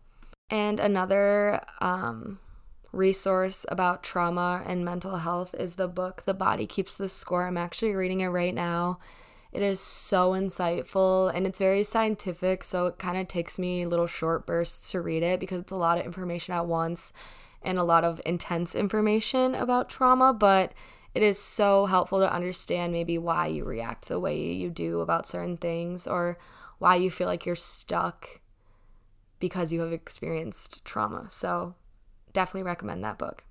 And 0.49 0.79
another 0.79 1.61
um, 1.81 2.39
resource 2.91 3.65
about 3.69 4.03
trauma 4.03 4.63
and 4.65 4.85
mental 4.85 5.17
health 5.17 5.55
is 5.57 5.75
the 5.75 5.87
book 5.87 6.23
The 6.25 6.33
Body 6.33 6.65
Keeps 6.65 6.95
the 6.95 7.09
Score. 7.09 7.47
I'm 7.47 7.57
actually 7.57 7.95
reading 7.95 8.21
it 8.21 8.27
right 8.27 8.53
now. 8.53 8.99
It 9.51 9.61
is 9.61 9.79
so 9.79 10.31
insightful 10.31 11.31
and 11.33 11.47
it's 11.47 11.59
very 11.59 11.83
scientific, 11.83 12.63
so 12.63 12.87
it 12.87 12.99
kind 12.99 13.17
of 13.17 13.27
takes 13.27 13.57
me 13.57 13.85
little 13.85 14.07
short 14.07 14.45
bursts 14.45 14.91
to 14.91 15.01
read 15.01 15.23
it 15.23 15.39
because 15.39 15.61
it's 15.61 15.71
a 15.71 15.77
lot 15.77 15.97
of 15.97 16.05
information 16.05 16.53
at 16.53 16.65
once 16.65 17.13
and 17.61 17.77
a 17.77 17.83
lot 17.83 18.03
of 18.03 18.21
intense 18.25 18.75
information 18.75 19.55
about 19.55 19.89
trauma, 19.89 20.33
but 20.33 20.73
it 21.15 21.23
is 21.23 21.39
so 21.39 21.85
helpful 21.85 22.19
to 22.19 22.31
understand 22.31 22.93
maybe 22.93 23.17
why 23.17 23.47
you 23.47 23.63
react 23.63 24.07
the 24.07 24.19
way 24.19 24.39
you 24.39 24.69
do 24.69 25.01
about 25.01 25.25
certain 25.25 25.57
things 25.57 26.05
or 26.05 26.37
why 26.77 26.95
you 26.95 27.09
feel 27.09 27.27
like 27.27 27.45
you're 27.45 27.55
stuck 27.55 28.41
because 29.39 29.73
you 29.73 29.81
have 29.81 29.93
experienced 29.93 30.83
trauma. 30.85 31.27
So, 31.29 31.75
definitely 32.33 32.67
recommend 32.67 33.03
that 33.03 33.17
book. 33.17 33.43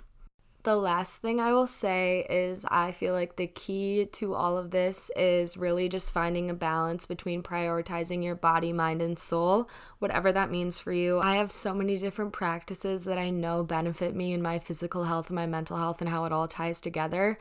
The 0.66 0.74
last 0.74 1.22
thing 1.22 1.38
I 1.40 1.52
will 1.52 1.68
say 1.68 2.26
is 2.28 2.66
I 2.68 2.90
feel 2.90 3.14
like 3.14 3.36
the 3.36 3.46
key 3.46 4.04
to 4.14 4.34
all 4.34 4.58
of 4.58 4.72
this 4.72 5.12
is 5.14 5.56
really 5.56 5.88
just 5.88 6.10
finding 6.10 6.50
a 6.50 6.54
balance 6.54 7.06
between 7.06 7.44
prioritizing 7.44 8.24
your 8.24 8.34
body, 8.34 8.72
mind, 8.72 9.00
and 9.00 9.16
soul, 9.16 9.70
whatever 10.00 10.32
that 10.32 10.50
means 10.50 10.80
for 10.80 10.92
you. 10.92 11.20
I 11.20 11.36
have 11.36 11.52
so 11.52 11.72
many 11.72 11.98
different 11.98 12.32
practices 12.32 13.04
that 13.04 13.16
I 13.16 13.30
know 13.30 13.62
benefit 13.62 14.16
me 14.16 14.32
in 14.32 14.42
my 14.42 14.58
physical 14.58 15.04
health 15.04 15.28
and 15.28 15.36
my 15.36 15.46
mental 15.46 15.76
health 15.76 16.00
and 16.00 16.10
how 16.10 16.24
it 16.24 16.32
all 16.32 16.48
ties 16.48 16.80
together. 16.80 17.38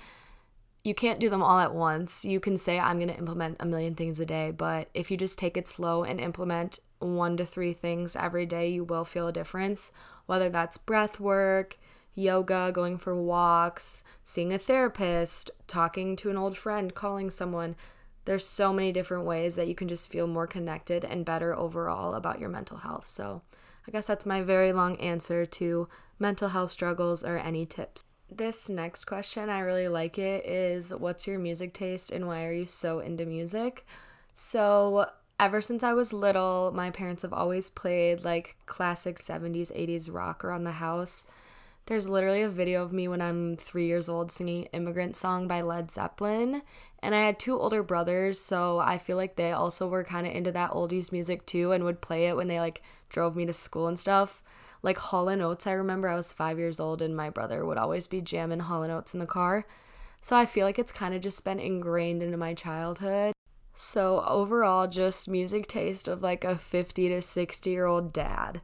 You 0.83 0.93
can't 0.93 1.19
do 1.19 1.31
them 1.31 1.41
all 1.41 1.57
at 1.57 1.73
once. 1.73 2.25
You 2.25 2.39
can 2.39 2.57
say, 2.57 2.77
I'm 2.77 2.99
going 2.99 3.09
to 3.09 3.17
implement 3.17 3.57
a 3.59 3.65
million 3.65 3.95
things 3.95 4.19
a 4.19 4.27
day, 4.27 4.51
but 4.51 4.87
if 4.93 5.09
you 5.09 5.17
just 5.17 5.39
take 5.39 5.57
it 5.57 5.67
slow 5.67 6.03
and 6.03 6.21
implement 6.21 6.77
one 6.99 7.37
to 7.37 7.45
three 7.45 7.73
things 7.73 8.15
every 8.15 8.45
day, 8.45 8.69
you 8.69 8.83
will 8.83 9.03
feel 9.03 9.27
a 9.27 9.33
difference, 9.33 9.91
whether 10.27 10.47
that's 10.47 10.77
breath 10.77 11.19
work 11.19 11.79
yoga, 12.15 12.71
going 12.73 12.97
for 12.97 13.21
walks, 13.21 14.03
seeing 14.23 14.53
a 14.53 14.57
therapist, 14.57 15.51
talking 15.67 16.15
to 16.15 16.29
an 16.29 16.37
old 16.37 16.57
friend, 16.57 16.95
calling 16.95 17.29
someone. 17.29 17.75
There's 18.23 18.45
so 18.45 18.73
many 18.73 18.91
different 18.91 19.25
ways 19.25 19.55
that 19.55 19.67
you 19.67 19.75
can 19.75 19.87
just 19.87 20.11
feel 20.11 20.25
more 20.25 20.47
connected 20.47 21.05
and 21.05 21.23
better 21.25 21.55
overall 21.55 22.15
about 22.15 22.39
your 22.39 22.49
mental 22.49 22.77
health. 22.77 23.05
So, 23.05 23.43
I 23.87 23.91
guess 23.91 24.07
that's 24.07 24.25
my 24.25 24.41
very 24.41 24.73
long 24.73 24.97
answer 24.97 25.45
to 25.45 25.87
mental 26.17 26.49
health 26.49 26.71
struggles 26.71 27.23
or 27.23 27.37
any 27.37 27.67
tips. 27.67 28.01
This 28.31 28.67
next 28.69 29.05
question, 29.05 29.49
I 29.49 29.59
really 29.59 29.87
like 29.87 30.17
it, 30.17 30.45
is 30.45 30.95
what's 30.95 31.27
your 31.27 31.37
music 31.37 31.73
taste 31.73 32.11
and 32.11 32.25
why 32.25 32.45
are 32.45 32.51
you 32.51 32.65
so 32.65 32.99
into 32.99 33.25
music? 33.25 33.85
So, 34.33 35.11
ever 35.39 35.61
since 35.61 35.83
I 35.83 35.93
was 35.93 36.11
little, 36.11 36.71
my 36.73 36.89
parents 36.89 37.21
have 37.21 37.33
always 37.33 37.69
played 37.69 38.23
like 38.25 38.57
classic 38.65 39.19
70s, 39.19 39.71
80s 39.71 40.11
rock 40.11 40.43
around 40.43 40.63
the 40.63 40.71
house. 40.71 41.25
There's 41.87 42.09
literally 42.09 42.41
a 42.41 42.49
video 42.49 42.81
of 42.81 42.91
me 42.91 43.07
when 43.07 43.21
I'm 43.21 43.57
three 43.57 43.85
years 43.85 44.09
old 44.09 44.31
singing 44.31 44.63
Immigrant 44.73 45.15
Song 45.15 45.47
by 45.47 45.61
Led 45.61 45.91
Zeppelin. 45.91 46.63
And 46.97 47.13
I 47.13 47.19
had 47.19 47.37
two 47.37 47.59
older 47.59 47.83
brothers, 47.83 48.39
so 48.39 48.79
I 48.79 48.97
feel 48.97 49.17
like 49.17 49.35
they 49.35 49.51
also 49.51 49.87
were 49.87 50.03
kind 50.03 50.25
of 50.25 50.33
into 50.33 50.51
that 50.53 50.71
oldies 50.71 51.11
music 51.11 51.45
too 51.45 51.73
and 51.73 51.83
would 51.83 52.01
play 52.01 52.25
it 52.25 52.35
when 52.35 52.47
they 52.47 52.59
like 52.59 52.81
drove 53.09 53.35
me 53.35 53.45
to 53.45 53.53
school 53.53 53.87
and 53.87 53.99
stuff. 53.99 54.41
Like 54.81 54.97
Hall 54.97 55.29
& 55.29 55.29
Oates, 55.29 55.67
I 55.67 55.73
remember 55.73 56.09
I 56.09 56.15
was 56.15 56.33
five 56.33 56.57
years 56.57 56.79
old 56.79 57.03
and 57.03 57.15
my 57.15 57.29
brother 57.29 57.63
would 57.63 57.77
always 57.77 58.07
be 58.07 58.19
jamming 58.19 58.61
Hall 58.61 58.83
& 58.83 58.89
Oates 58.91 59.13
in 59.13 59.19
the 59.19 59.27
car. 59.27 59.67
So 60.21 60.35
I 60.35 60.47
feel 60.47 60.65
like 60.65 60.79
it's 60.79 60.91
kind 60.91 61.13
of 61.13 61.21
just 61.21 61.45
been 61.45 61.59
ingrained 61.59 62.23
into 62.23 62.37
my 62.37 62.55
childhood. 62.55 63.33
So 63.75 64.23
overall, 64.27 64.87
just 64.87 65.29
music 65.29 65.67
taste 65.67 66.07
of 66.07 66.23
like 66.23 66.43
a 66.43 66.55
50 66.55 67.09
to 67.09 67.21
60 67.21 67.69
year 67.69 67.85
old 67.85 68.11
dad 68.11 68.61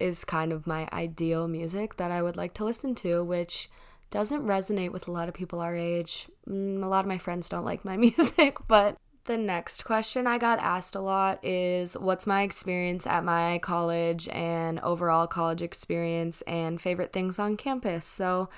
is 0.00 0.24
kind 0.24 0.52
of 0.52 0.66
my 0.66 0.88
ideal 0.92 1.48
music 1.48 1.96
that 1.96 2.10
I 2.10 2.22
would 2.22 2.36
like 2.36 2.54
to 2.54 2.64
listen 2.64 2.94
to, 2.96 3.22
which 3.24 3.68
doesn't 4.10 4.46
resonate 4.46 4.92
with 4.92 5.08
a 5.08 5.12
lot 5.12 5.28
of 5.28 5.34
people 5.34 5.60
our 5.60 5.76
age. 5.76 6.28
Mm, 6.48 6.82
a 6.82 6.86
lot 6.86 7.04
of 7.04 7.08
my 7.08 7.18
friends 7.18 7.48
don't 7.48 7.64
like 7.64 7.84
my 7.84 7.96
music, 8.08 8.56
but 8.66 8.96
the 9.24 9.36
next 9.36 9.84
question 9.84 10.26
I 10.26 10.38
got 10.38 10.58
asked 10.58 10.94
a 10.94 11.00
lot 11.00 11.44
is 11.44 11.98
what's 11.98 12.26
my 12.26 12.42
experience 12.42 13.06
at 13.06 13.24
my 13.24 13.58
college 13.58 14.26
and 14.28 14.80
overall 14.80 15.26
college 15.26 15.60
experience 15.60 16.40
and 16.42 16.80
favorite 16.80 17.12
things 17.12 17.38
on 17.38 17.58
campus. 17.58 18.06
So 18.06 18.48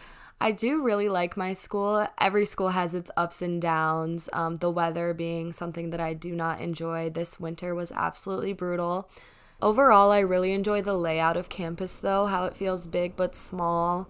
I 0.40 0.52
do 0.52 0.82
really 0.82 1.08
like 1.08 1.36
my 1.36 1.52
school. 1.52 2.06
Every 2.18 2.46
school 2.46 2.68
has 2.68 2.94
its 2.94 3.10
ups 3.16 3.42
and 3.42 3.60
downs. 3.60 4.28
Um, 4.32 4.54
the 4.56 4.70
weather 4.70 5.12
being 5.12 5.52
something 5.52 5.90
that 5.90 6.00
I 6.00 6.14
do 6.14 6.34
not 6.34 6.60
enjoy. 6.60 7.10
This 7.10 7.40
winter 7.40 7.74
was 7.74 7.90
absolutely 7.92 8.52
brutal. 8.52 9.10
Overall, 9.62 10.10
I 10.10 10.20
really 10.20 10.52
enjoy 10.52 10.80
the 10.80 10.96
layout 10.96 11.36
of 11.36 11.50
campus 11.50 11.98
though, 11.98 12.26
how 12.26 12.46
it 12.46 12.56
feels 12.56 12.86
big 12.86 13.14
but 13.14 13.34
small. 13.34 14.08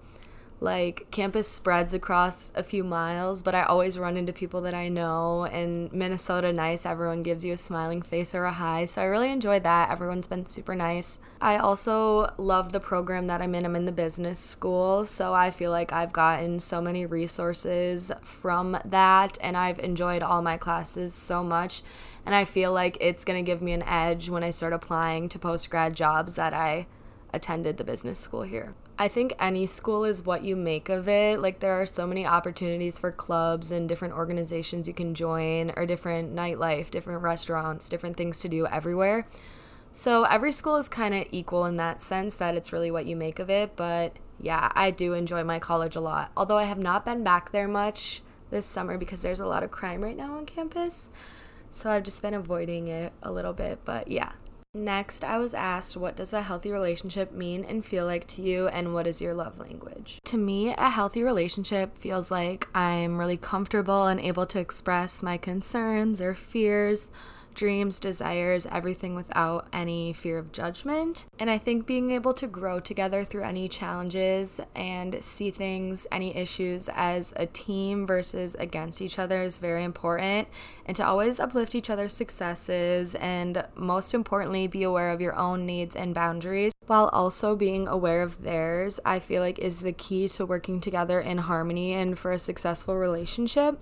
Like 0.62 1.10
campus 1.10 1.48
spreads 1.48 1.94
across 1.94 2.52
a 2.54 2.62
few 2.62 2.84
miles, 2.84 3.42
but 3.42 3.54
I 3.54 3.62
always 3.62 3.98
run 3.98 4.18
into 4.18 4.32
people 4.32 4.60
that 4.60 4.74
I 4.74 4.90
know. 4.90 5.44
And 5.44 5.90
Minnesota 5.90 6.52
nice, 6.52 6.84
everyone 6.84 7.22
gives 7.22 7.46
you 7.46 7.54
a 7.54 7.56
smiling 7.56 8.02
face 8.02 8.34
or 8.34 8.44
a 8.44 8.52
hi. 8.52 8.84
So 8.84 9.00
I 9.00 9.06
really 9.06 9.30
enjoyed 9.30 9.64
that. 9.64 9.90
Everyone's 9.90 10.26
been 10.26 10.44
super 10.44 10.74
nice. 10.74 11.18
I 11.40 11.56
also 11.56 12.34
love 12.36 12.72
the 12.72 12.78
program 12.78 13.26
that 13.28 13.40
I'm 13.40 13.54
in. 13.54 13.64
I'm 13.64 13.74
in 13.74 13.86
the 13.86 13.92
business 13.92 14.38
school, 14.38 15.06
so 15.06 15.32
I 15.32 15.50
feel 15.50 15.70
like 15.70 15.94
I've 15.94 16.12
gotten 16.12 16.60
so 16.60 16.82
many 16.82 17.06
resources 17.06 18.12
from 18.22 18.78
that, 18.84 19.38
and 19.40 19.56
I've 19.56 19.78
enjoyed 19.78 20.22
all 20.22 20.42
my 20.42 20.58
classes 20.58 21.14
so 21.14 21.42
much 21.42 21.82
and 22.26 22.34
I 22.34 22.44
feel 22.44 22.72
like 22.72 22.96
it's 23.00 23.24
going 23.24 23.42
to 23.42 23.48
give 23.48 23.62
me 23.62 23.72
an 23.72 23.82
edge 23.82 24.28
when 24.28 24.42
I 24.42 24.50
start 24.50 24.72
applying 24.72 25.28
to 25.30 25.38
post 25.38 25.70
grad 25.70 25.94
jobs 25.94 26.34
that 26.34 26.52
I 26.52 26.86
attended 27.32 27.76
the 27.76 27.84
business 27.84 28.18
school 28.18 28.42
here. 28.42 28.74
I 28.98 29.08
think 29.08 29.34
any 29.38 29.64
school 29.64 30.04
is 30.04 30.26
what 30.26 30.42
you 30.42 30.56
make 30.56 30.90
of 30.90 31.08
it. 31.08 31.40
Like, 31.40 31.60
there 31.60 31.80
are 31.80 31.86
so 31.86 32.06
many 32.06 32.26
opportunities 32.26 32.98
for 32.98 33.10
clubs 33.10 33.70
and 33.70 33.88
different 33.88 34.12
organizations 34.12 34.86
you 34.86 34.92
can 34.92 35.14
join, 35.14 35.72
or 35.74 35.86
different 35.86 36.34
nightlife, 36.34 36.90
different 36.90 37.22
restaurants, 37.22 37.88
different 37.88 38.18
things 38.18 38.40
to 38.40 38.48
do 38.48 38.66
everywhere. 38.66 39.26
So, 39.90 40.24
every 40.24 40.52
school 40.52 40.76
is 40.76 40.90
kind 40.90 41.14
of 41.14 41.26
equal 41.30 41.64
in 41.64 41.78
that 41.78 42.02
sense 42.02 42.34
that 42.36 42.54
it's 42.54 42.74
really 42.74 42.90
what 42.90 43.06
you 43.06 43.16
make 43.16 43.38
of 43.38 43.48
it. 43.48 43.74
But 43.74 44.16
yeah, 44.38 44.70
I 44.74 44.90
do 44.90 45.14
enjoy 45.14 45.44
my 45.44 45.58
college 45.58 45.96
a 45.96 46.00
lot. 46.00 46.30
Although 46.36 46.58
I 46.58 46.64
have 46.64 46.78
not 46.78 47.04
been 47.04 47.24
back 47.24 47.52
there 47.52 47.68
much 47.68 48.22
this 48.50 48.66
summer 48.66 48.98
because 48.98 49.22
there's 49.22 49.40
a 49.40 49.46
lot 49.46 49.62
of 49.62 49.70
crime 49.70 50.02
right 50.02 50.16
now 50.16 50.36
on 50.36 50.44
campus. 50.44 51.10
So 51.70 51.90
I've 51.90 52.02
just 52.02 52.20
been 52.20 52.34
avoiding 52.34 52.88
it 52.88 53.12
a 53.22 53.32
little 53.32 53.52
bit, 53.52 53.80
but 53.84 54.08
yeah. 54.08 54.32
Next, 54.72 55.24
I 55.24 55.38
was 55.38 55.52
asked, 55.52 55.96
What 55.96 56.16
does 56.16 56.32
a 56.32 56.42
healthy 56.42 56.70
relationship 56.70 57.32
mean 57.32 57.64
and 57.64 57.84
feel 57.84 58.06
like 58.06 58.26
to 58.28 58.42
you, 58.42 58.68
and 58.68 58.94
what 58.94 59.06
is 59.06 59.20
your 59.20 59.34
love 59.34 59.58
language? 59.58 60.20
To 60.26 60.36
me, 60.36 60.72
a 60.76 60.90
healthy 60.90 61.24
relationship 61.24 61.98
feels 61.98 62.30
like 62.30 62.68
I'm 62.72 63.18
really 63.18 63.36
comfortable 63.36 64.06
and 64.06 64.20
able 64.20 64.46
to 64.46 64.60
express 64.60 65.24
my 65.24 65.38
concerns 65.38 66.20
or 66.20 66.34
fears 66.34 67.10
dreams, 67.54 68.00
desires, 68.00 68.66
everything 68.70 69.14
without 69.14 69.66
any 69.72 70.12
fear 70.12 70.38
of 70.38 70.52
judgment. 70.52 71.26
And 71.38 71.50
I 71.50 71.58
think 71.58 71.86
being 71.86 72.10
able 72.10 72.34
to 72.34 72.46
grow 72.46 72.80
together 72.80 73.24
through 73.24 73.44
any 73.44 73.68
challenges 73.68 74.60
and 74.74 75.22
see 75.22 75.50
things, 75.50 76.06
any 76.10 76.36
issues 76.36 76.88
as 76.94 77.32
a 77.36 77.46
team 77.46 78.06
versus 78.06 78.54
against 78.56 79.02
each 79.02 79.18
other 79.18 79.42
is 79.42 79.58
very 79.58 79.84
important. 79.84 80.48
And 80.86 80.96
to 80.96 81.06
always 81.06 81.40
uplift 81.40 81.74
each 81.74 81.90
other's 81.90 82.14
successes 82.14 83.14
and 83.16 83.66
most 83.74 84.14
importantly, 84.14 84.66
be 84.66 84.82
aware 84.82 85.10
of 85.10 85.20
your 85.20 85.36
own 85.36 85.66
needs 85.66 85.94
and 85.94 86.14
boundaries 86.14 86.72
while 86.90 87.08
also 87.12 87.54
being 87.54 87.86
aware 87.86 88.20
of 88.20 88.42
theirs, 88.42 88.98
I 89.04 89.20
feel 89.20 89.42
like 89.42 89.60
is 89.60 89.78
the 89.78 89.92
key 89.92 90.28
to 90.30 90.44
working 90.44 90.80
together 90.80 91.20
in 91.20 91.38
harmony 91.38 91.92
and 91.92 92.18
for 92.18 92.32
a 92.32 92.38
successful 92.38 92.96
relationship. 92.96 93.78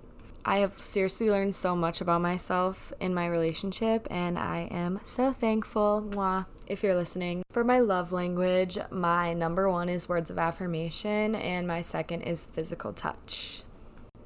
I 0.49 0.61
have 0.61 0.79
seriously 0.79 1.31
learned 1.31 1.55
so 1.55 1.77
much 1.77 2.01
about 2.01 2.23
myself 2.23 2.91
in 3.01 3.13
my 3.13 3.27
relationship, 3.27 4.09
and 4.11 4.39
I 4.39 4.67
am 4.71 4.99
so 5.03 5.31
thankful. 5.31 6.09
Mwah, 6.09 6.47
if 6.67 6.83
you're 6.83 6.95
listening. 6.95 7.43
For 7.51 7.65
my 7.65 7.81
love 7.81 8.13
language, 8.13 8.79
my 8.91 9.35
number 9.35 9.71
one 9.71 9.91
is 9.91 10.09
words 10.09 10.31
of 10.31 10.39
affirmation, 10.39 11.35
and 11.35 11.69
my 11.69 11.83
second 11.83 12.23
is 12.23 12.47
physical 12.47 12.95
touch. 12.95 13.63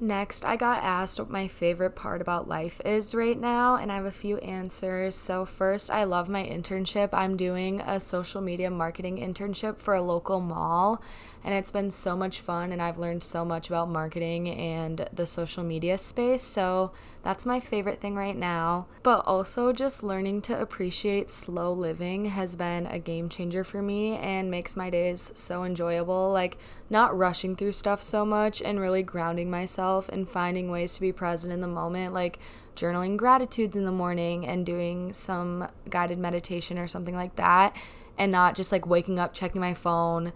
Next, 0.03 0.43
I 0.43 0.57
got 0.57 0.83
asked 0.83 1.17
what 1.17 1.29
my 1.29 1.47
favorite 1.47 1.95
part 1.95 2.19
about 2.19 2.49
life 2.49 2.81
is 2.83 3.15
right 3.15 3.39
now, 3.39 3.77
and 3.77 3.89
I 3.89 3.95
have 3.95 4.03
a 4.03 4.11
few 4.11 4.35
answers. 4.39 5.15
So, 5.15 5.45
first, 5.45 5.89
I 5.89 6.03
love 6.03 6.27
my 6.27 6.43
internship. 6.43 7.11
I'm 7.13 7.37
doing 7.37 7.79
a 7.79 8.01
social 8.01 8.41
media 8.41 8.69
marketing 8.69 9.15
internship 9.15 9.77
for 9.77 9.93
a 9.93 10.01
local 10.01 10.41
mall, 10.41 11.01
and 11.43 11.53
it's 11.53 11.71
been 11.71 11.91
so 11.91 12.15
much 12.15 12.39
fun 12.39 12.71
and 12.71 12.81
I've 12.81 12.97
learned 12.97 13.21
so 13.21 13.43
much 13.43 13.67
about 13.67 13.89
marketing 13.89 14.49
and 14.49 15.09
the 15.11 15.25
social 15.25 15.63
media 15.63 15.97
space. 15.97 16.41
So 16.41 16.93
that's 17.21 17.45
my 17.45 17.59
favorite 17.59 17.99
thing 17.99 18.15
right 18.15 18.35
now. 18.35 18.87
But 19.03 19.23
also 19.25 19.73
just 19.73 20.03
learning 20.03 20.43
to 20.43 20.59
appreciate 20.59 21.29
slow 21.29 21.73
living 21.73 22.25
has 22.25 22.55
been 22.55 22.85
a 22.85 22.97
game 22.97 23.27
changer 23.27 23.65
for 23.65 23.81
me 23.81 24.15
and 24.15 24.49
makes 24.49 24.77
my 24.77 24.89
days 24.89 25.31
so 25.35 25.65
enjoyable. 25.65 26.31
Like 26.31 26.57
not 26.89 27.17
rushing 27.17 27.55
through 27.55 27.73
stuff 27.73 28.01
so 28.01 28.25
much 28.25 28.61
and 28.61 28.79
really 28.79 29.03
grounding 29.03 29.49
myself 29.51 29.92
and 30.09 30.27
finding 30.27 30.69
ways 30.69 30.95
to 30.95 31.01
be 31.01 31.11
present 31.11 31.53
in 31.53 31.61
the 31.61 31.67
moment. 31.67 32.13
Like 32.13 32.39
journaling 32.75 33.17
gratitudes 33.17 33.75
in 33.75 33.85
the 33.85 33.91
morning 33.91 34.47
and 34.47 34.65
doing 34.65 35.13
some 35.13 35.67
guided 35.89 36.17
meditation 36.17 36.77
or 36.77 36.87
something 36.87 37.15
like 37.15 37.35
that 37.35 37.75
and 38.17 38.31
not 38.31 38.55
just 38.55 38.71
like 38.71 38.85
waking 38.85 39.19
up 39.19 39.33
checking 39.33 39.61
my 39.61 39.73
phone 39.73 40.33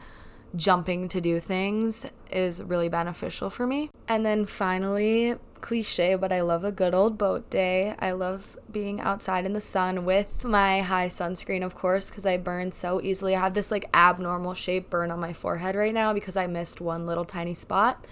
jumping 0.55 1.07
to 1.09 1.21
do 1.21 1.39
things 1.39 2.05
is 2.31 2.63
really 2.63 2.89
beneficial 2.89 3.49
for 3.49 3.67
me. 3.67 3.89
And 4.07 4.25
then 4.25 4.45
finally, 4.45 5.35
cliche, 5.61 6.15
but 6.15 6.31
I 6.31 6.41
love 6.41 6.63
a 6.63 6.71
good 6.71 6.93
old 6.93 7.17
boat 7.17 7.49
day. 7.49 7.95
I 7.99 8.11
love 8.11 8.57
being 8.71 8.99
outside 9.01 9.45
in 9.45 9.53
the 9.53 9.61
sun 9.61 10.05
with 10.05 10.45
my 10.45 10.81
high 10.81 11.07
sunscreen, 11.07 11.63
of 11.63 11.75
course, 11.75 12.09
because 12.09 12.25
I 12.25 12.37
burn 12.37 12.71
so 12.71 13.01
easily. 13.01 13.35
I 13.35 13.41
have 13.41 13.53
this 13.53 13.71
like 13.71 13.89
abnormal 13.93 14.53
shape 14.53 14.89
burn 14.89 15.11
on 15.11 15.19
my 15.19 15.33
forehead 15.33 15.75
right 15.75 15.93
now 15.93 16.13
because 16.13 16.37
I 16.37 16.47
missed 16.47 16.81
one 16.81 17.05
little 17.05 17.25
tiny 17.25 17.53
spot. 17.53 18.05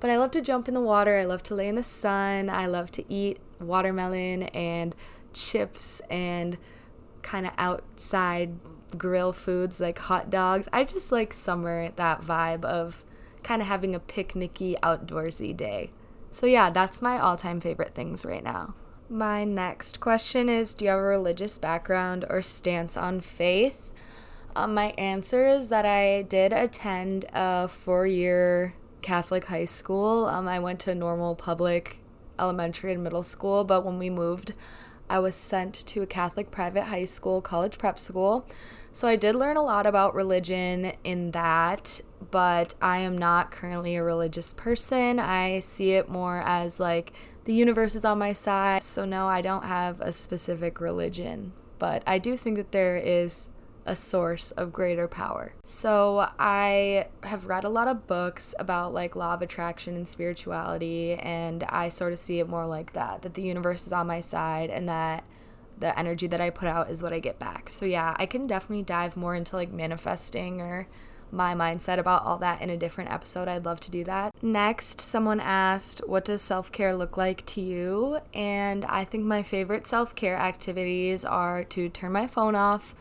But 0.00 0.10
I 0.10 0.16
love 0.16 0.30
to 0.32 0.40
jump 0.40 0.66
in 0.66 0.74
the 0.74 0.80
water. 0.80 1.18
I 1.18 1.24
love 1.24 1.42
to 1.44 1.54
lay 1.54 1.68
in 1.68 1.74
the 1.74 1.82
sun. 1.82 2.48
I 2.48 2.66
love 2.66 2.90
to 2.92 3.12
eat 3.12 3.38
watermelon 3.60 4.44
and 4.44 4.96
chips 5.32 6.00
and 6.10 6.56
kind 7.22 7.46
of 7.46 7.52
outside 7.58 8.58
grill 8.96 9.32
foods 9.32 9.78
like 9.78 9.98
hot 9.98 10.30
dogs. 10.30 10.68
I 10.72 10.84
just 10.84 11.12
like 11.12 11.32
summer 11.32 11.90
that 11.96 12.22
vibe 12.22 12.64
of 12.64 13.04
kind 13.42 13.62
of 13.62 13.68
having 13.68 13.94
a 13.94 14.00
picnicky, 14.00 14.78
outdoorsy 14.80 15.56
day. 15.56 15.90
So, 16.30 16.46
yeah, 16.46 16.70
that's 16.70 17.02
my 17.02 17.18
all 17.18 17.36
time 17.36 17.60
favorite 17.60 17.94
things 17.94 18.24
right 18.24 18.42
now. 18.42 18.74
My 19.08 19.44
next 19.44 20.00
question 20.00 20.48
is 20.48 20.72
Do 20.74 20.84
you 20.84 20.92
have 20.92 21.00
a 21.00 21.02
religious 21.02 21.58
background 21.58 22.24
or 22.30 22.40
stance 22.40 22.96
on 22.96 23.20
faith? 23.20 23.92
Um, 24.54 24.74
my 24.74 24.90
answer 24.98 25.46
is 25.46 25.68
that 25.68 25.84
I 25.84 26.22
did 26.22 26.52
attend 26.52 27.24
a 27.32 27.68
four 27.68 28.06
year 28.06 28.74
Catholic 29.02 29.46
high 29.46 29.64
school. 29.64 30.26
Um, 30.26 30.48
I 30.48 30.58
went 30.58 30.80
to 30.80 30.94
normal 30.94 31.34
public 31.34 31.98
elementary 32.38 32.92
and 32.92 33.02
middle 33.02 33.22
school, 33.22 33.64
but 33.64 33.84
when 33.84 33.98
we 33.98 34.10
moved, 34.10 34.54
I 35.08 35.18
was 35.18 35.34
sent 35.34 35.74
to 35.74 36.02
a 36.02 36.06
Catholic 36.06 36.50
private 36.50 36.84
high 36.84 37.04
school, 37.04 37.42
college 37.42 37.78
prep 37.78 37.98
school. 37.98 38.46
So 38.92 39.08
I 39.08 39.16
did 39.16 39.34
learn 39.34 39.56
a 39.56 39.62
lot 39.62 39.86
about 39.86 40.14
religion 40.14 40.92
in 41.04 41.32
that, 41.32 42.00
but 42.30 42.74
I 42.80 42.98
am 42.98 43.18
not 43.18 43.50
currently 43.50 43.96
a 43.96 44.02
religious 44.02 44.52
person. 44.52 45.18
I 45.18 45.60
see 45.60 45.92
it 45.92 46.08
more 46.08 46.42
as 46.44 46.80
like 46.80 47.12
the 47.44 47.54
universe 47.54 47.94
is 47.94 48.04
on 48.04 48.18
my 48.18 48.32
side. 48.32 48.82
So, 48.82 49.04
no, 49.04 49.26
I 49.26 49.40
don't 49.40 49.64
have 49.64 50.00
a 50.00 50.12
specific 50.12 50.80
religion, 50.80 51.52
but 51.78 52.02
I 52.06 52.18
do 52.18 52.36
think 52.36 52.56
that 52.56 52.72
there 52.72 52.96
is 52.96 53.50
a 53.90 53.96
source 53.96 54.52
of 54.52 54.72
greater 54.72 55.08
power. 55.08 55.52
So, 55.64 56.28
I 56.38 57.08
have 57.24 57.46
read 57.46 57.64
a 57.64 57.68
lot 57.68 57.88
of 57.88 58.06
books 58.06 58.54
about 58.58 58.94
like 58.94 59.16
law 59.16 59.34
of 59.34 59.42
attraction 59.42 59.96
and 59.96 60.06
spirituality, 60.06 61.14
and 61.14 61.64
I 61.64 61.88
sort 61.88 62.12
of 62.12 62.20
see 62.20 62.38
it 62.38 62.48
more 62.48 62.66
like 62.66 62.92
that 62.92 63.22
that 63.22 63.34
the 63.34 63.42
universe 63.42 63.88
is 63.88 63.92
on 63.92 64.06
my 64.06 64.20
side 64.20 64.70
and 64.70 64.88
that 64.88 65.26
the 65.76 65.98
energy 65.98 66.28
that 66.28 66.40
I 66.40 66.50
put 66.50 66.68
out 66.68 66.88
is 66.88 67.02
what 67.02 67.12
I 67.12 67.18
get 67.18 67.40
back. 67.40 67.68
So, 67.68 67.84
yeah, 67.84 68.14
I 68.16 68.26
can 68.26 68.46
definitely 68.46 68.84
dive 68.84 69.16
more 69.16 69.34
into 69.34 69.56
like 69.56 69.72
manifesting 69.72 70.60
or 70.60 70.86
my 71.32 71.54
mindset 71.54 71.98
about 71.98 72.24
all 72.24 72.38
that 72.38 72.60
in 72.60 72.70
a 72.70 72.76
different 72.76 73.10
episode. 73.10 73.48
I'd 73.48 73.64
love 73.64 73.80
to 73.80 73.90
do 73.90 74.04
that. 74.04 74.32
Next, 74.40 75.00
someone 75.00 75.40
asked, 75.40 76.00
What 76.06 76.24
does 76.24 76.42
self 76.42 76.70
care 76.70 76.94
look 76.94 77.16
like 77.16 77.44
to 77.46 77.60
you? 77.60 78.20
And 78.34 78.84
I 78.84 79.04
think 79.04 79.24
my 79.24 79.42
favorite 79.42 79.86
self 79.86 80.14
care 80.14 80.36
activities 80.36 81.24
are 81.24 81.64
to 81.64 81.88
turn 81.88 82.12
my 82.12 82.26
phone 82.26 82.54
off, 82.54 82.94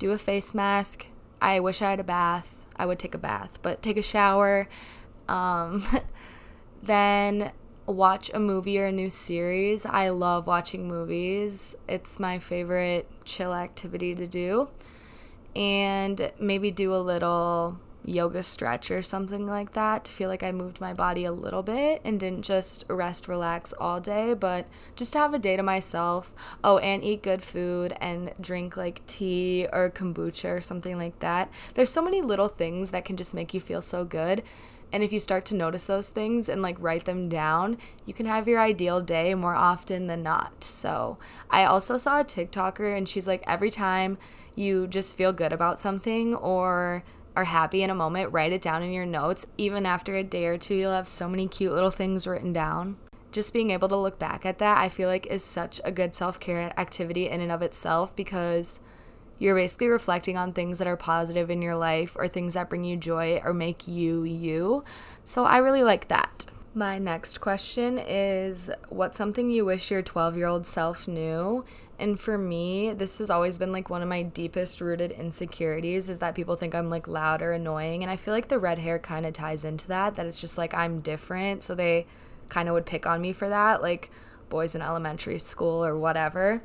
do 0.00 0.10
a 0.10 0.18
face 0.18 0.54
mask. 0.54 1.06
I 1.40 1.60
wish 1.60 1.80
I 1.80 1.90
had 1.90 2.00
a 2.00 2.04
bath. 2.04 2.66
I 2.74 2.86
would 2.86 2.98
take 2.98 3.14
a 3.14 3.18
bath, 3.18 3.60
but 3.62 3.82
take 3.82 3.98
a 3.98 4.02
shower. 4.02 4.68
Um, 5.28 5.84
then 6.82 7.52
watch 7.86 8.30
a 8.32 8.40
movie 8.40 8.80
or 8.80 8.86
a 8.86 8.92
new 8.92 9.10
series. 9.10 9.84
I 9.84 10.08
love 10.08 10.46
watching 10.46 10.88
movies, 10.88 11.76
it's 11.86 12.18
my 12.18 12.38
favorite 12.38 13.08
chill 13.24 13.54
activity 13.54 14.14
to 14.14 14.26
do 14.26 14.68
and 15.54 16.32
maybe 16.38 16.70
do 16.70 16.94
a 16.94 16.98
little 16.98 17.78
yoga 18.04 18.42
stretch 18.42 18.90
or 18.90 19.02
something 19.02 19.46
like 19.46 19.72
that 19.72 20.04
to 20.04 20.12
feel 20.12 20.28
like 20.28 20.42
I 20.42 20.52
moved 20.52 20.80
my 20.80 20.92
body 20.92 21.24
a 21.24 21.32
little 21.32 21.62
bit 21.62 22.00
and 22.04 22.18
didn't 22.18 22.42
just 22.42 22.84
rest, 22.88 23.28
relax 23.28 23.72
all 23.74 24.00
day, 24.00 24.34
but 24.34 24.66
just 24.96 25.12
to 25.12 25.18
have 25.18 25.34
a 25.34 25.38
day 25.38 25.56
to 25.56 25.62
myself. 25.62 26.32
Oh, 26.64 26.78
and 26.78 27.04
eat 27.04 27.22
good 27.22 27.42
food 27.42 27.94
and 28.00 28.32
drink 28.40 28.76
like 28.76 29.06
tea 29.06 29.66
or 29.72 29.90
kombucha 29.90 30.56
or 30.56 30.60
something 30.60 30.96
like 30.96 31.18
that. 31.20 31.50
There's 31.74 31.90
so 31.90 32.02
many 32.02 32.22
little 32.22 32.48
things 32.48 32.90
that 32.90 33.04
can 33.04 33.16
just 33.16 33.34
make 33.34 33.54
you 33.54 33.60
feel 33.60 33.82
so 33.82 34.04
good. 34.04 34.42
And 34.92 35.04
if 35.04 35.12
you 35.12 35.20
start 35.20 35.44
to 35.46 35.54
notice 35.54 35.84
those 35.84 36.08
things 36.08 36.48
and 36.48 36.62
like 36.62 36.76
write 36.80 37.04
them 37.04 37.28
down, 37.28 37.78
you 38.06 38.14
can 38.14 38.26
have 38.26 38.48
your 38.48 38.60
ideal 38.60 39.00
day 39.00 39.34
more 39.34 39.54
often 39.54 40.08
than 40.08 40.22
not. 40.22 40.64
So, 40.64 41.18
I 41.48 41.64
also 41.64 41.96
saw 41.96 42.20
a 42.20 42.24
TikToker 42.24 42.96
and 42.96 43.08
she's 43.08 43.28
like, 43.28 43.44
every 43.46 43.70
time 43.70 44.18
you 44.56 44.88
just 44.88 45.16
feel 45.16 45.32
good 45.32 45.52
about 45.52 45.78
something 45.78 46.34
or 46.34 47.04
are 47.36 47.44
happy 47.44 47.82
in 47.82 47.90
a 47.90 47.94
moment, 47.94 48.32
write 48.32 48.52
it 48.52 48.62
down 48.62 48.82
in 48.82 48.92
your 48.92 49.06
notes. 49.06 49.46
Even 49.56 49.86
after 49.86 50.14
a 50.16 50.22
day 50.22 50.46
or 50.46 50.58
two, 50.58 50.74
you'll 50.74 50.92
have 50.92 51.08
so 51.08 51.28
many 51.28 51.46
cute 51.48 51.72
little 51.72 51.90
things 51.90 52.26
written 52.26 52.52
down. 52.52 52.96
Just 53.32 53.52
being 53.52 53.70
able 53.70 53.88
to 53.88 53.96
look 53.96 54.18
back 54.18 54.44
at 54.44 54.58
that, 54.58 54.78
I 54.78 54.88
feel 54.88 55.08
like 55.08 55.26
is 55.26 55.44
such 55.44 55.80
a 55.84 55.92
good 55.92 56.14
self 56.14 56.40
care 56.40 56.72
activity 56.78 57.28
in 57.28 57.40
and 57.40 57.52
of 57.52 57.62
itself 57.62 58.14
because 58.16 58.80
you're 59.38 59.54
basically 59.54 59.88
reflecting 59.88 60.36
on 60.36 60.52
things 60.52 60.78
that 60.78 60.88
are 60.88 60.96
positive 60.96 61.50
in 61.50 61.62
your 61.62 61.76
life 61.76 62.14
or 62.16 62.28
things 62.28 62.54
that 62.54 62.68
bring 62.68 62.84
you 62.84 62.96
joy 62.96 63.40
or 63.44 63.54
make 63.54 63.88
you 63.88 64.22
you. 64.24 64.84
So 65.24 65.44
I 65.44 65.58
really 65.58 65.82
like 65.82 66.08
that. 66.08 66.46
My 66.74 66.98
next 66.98 67.40
question 67.40 67.98
is 67.98 68.70
What's 68.90 69.18
something 69.18 69.50
you 69.50 69.64
wish 69.64 69.90
your 69.90 70.02
12 70.02 70.36
year 70.36 70.46
old 70.46 70.66
self 70.66 71.08
knew? 71.08 71.64
And 72.00 72.18
for 72.18 72.38
me, 72.38 72.94
this 72.94 73.18
has 73.18 73.28
always 73.28 73.58
been 73.58 73.72
like 73.72 73.90
one 73.90 74.00
of 74.00 74.08
my 74.08 74.22
deepest 74.22 74.80
rooted 74.80 75.12
insecurities 75.12 76.08
is 76.08 76.20
that 76.20 76.34
people 76.34 76.56
think 76.56 76.74
I'm 76.74 76.88
like 76.88 77.06
loud 77.06 77.42
or 77.42 77.52
annoying. 77.52 78.02
And 78.02 78.10
I 78.10 78.16
feel 78.16 78.32
like 78.32 78.48
the 78.48 78.58
red 78.58 78.78
hair 78.78 78.98
kind 78.98 79.26
of 79.26 79.34
ties 79.34 79.66
into 79.66 79.86
that, 79.88 80.14
that 80.14 80.24
it's 80.24 80.40
just 80.40 80.56
like 80.56 80.72
I'm 80.72 81.00
different. 81.00 81.62
So 81.62 81.74
they 81.74 82.06
kind 82.48 82.68
of 82.70 82.74
would 82.74 82.86
pick 82.86 83.04
on 83.04 83.20
me 83.20 83.34
for 83.34 83.50
that, 83.50 83.82
like 83.82 84.10
boys 84.48 84.74
in 84.74 84.80
elementary 84.80 85.38
school 85.38 85.84
or 85.84 85.94
whatever. 85.94 86.62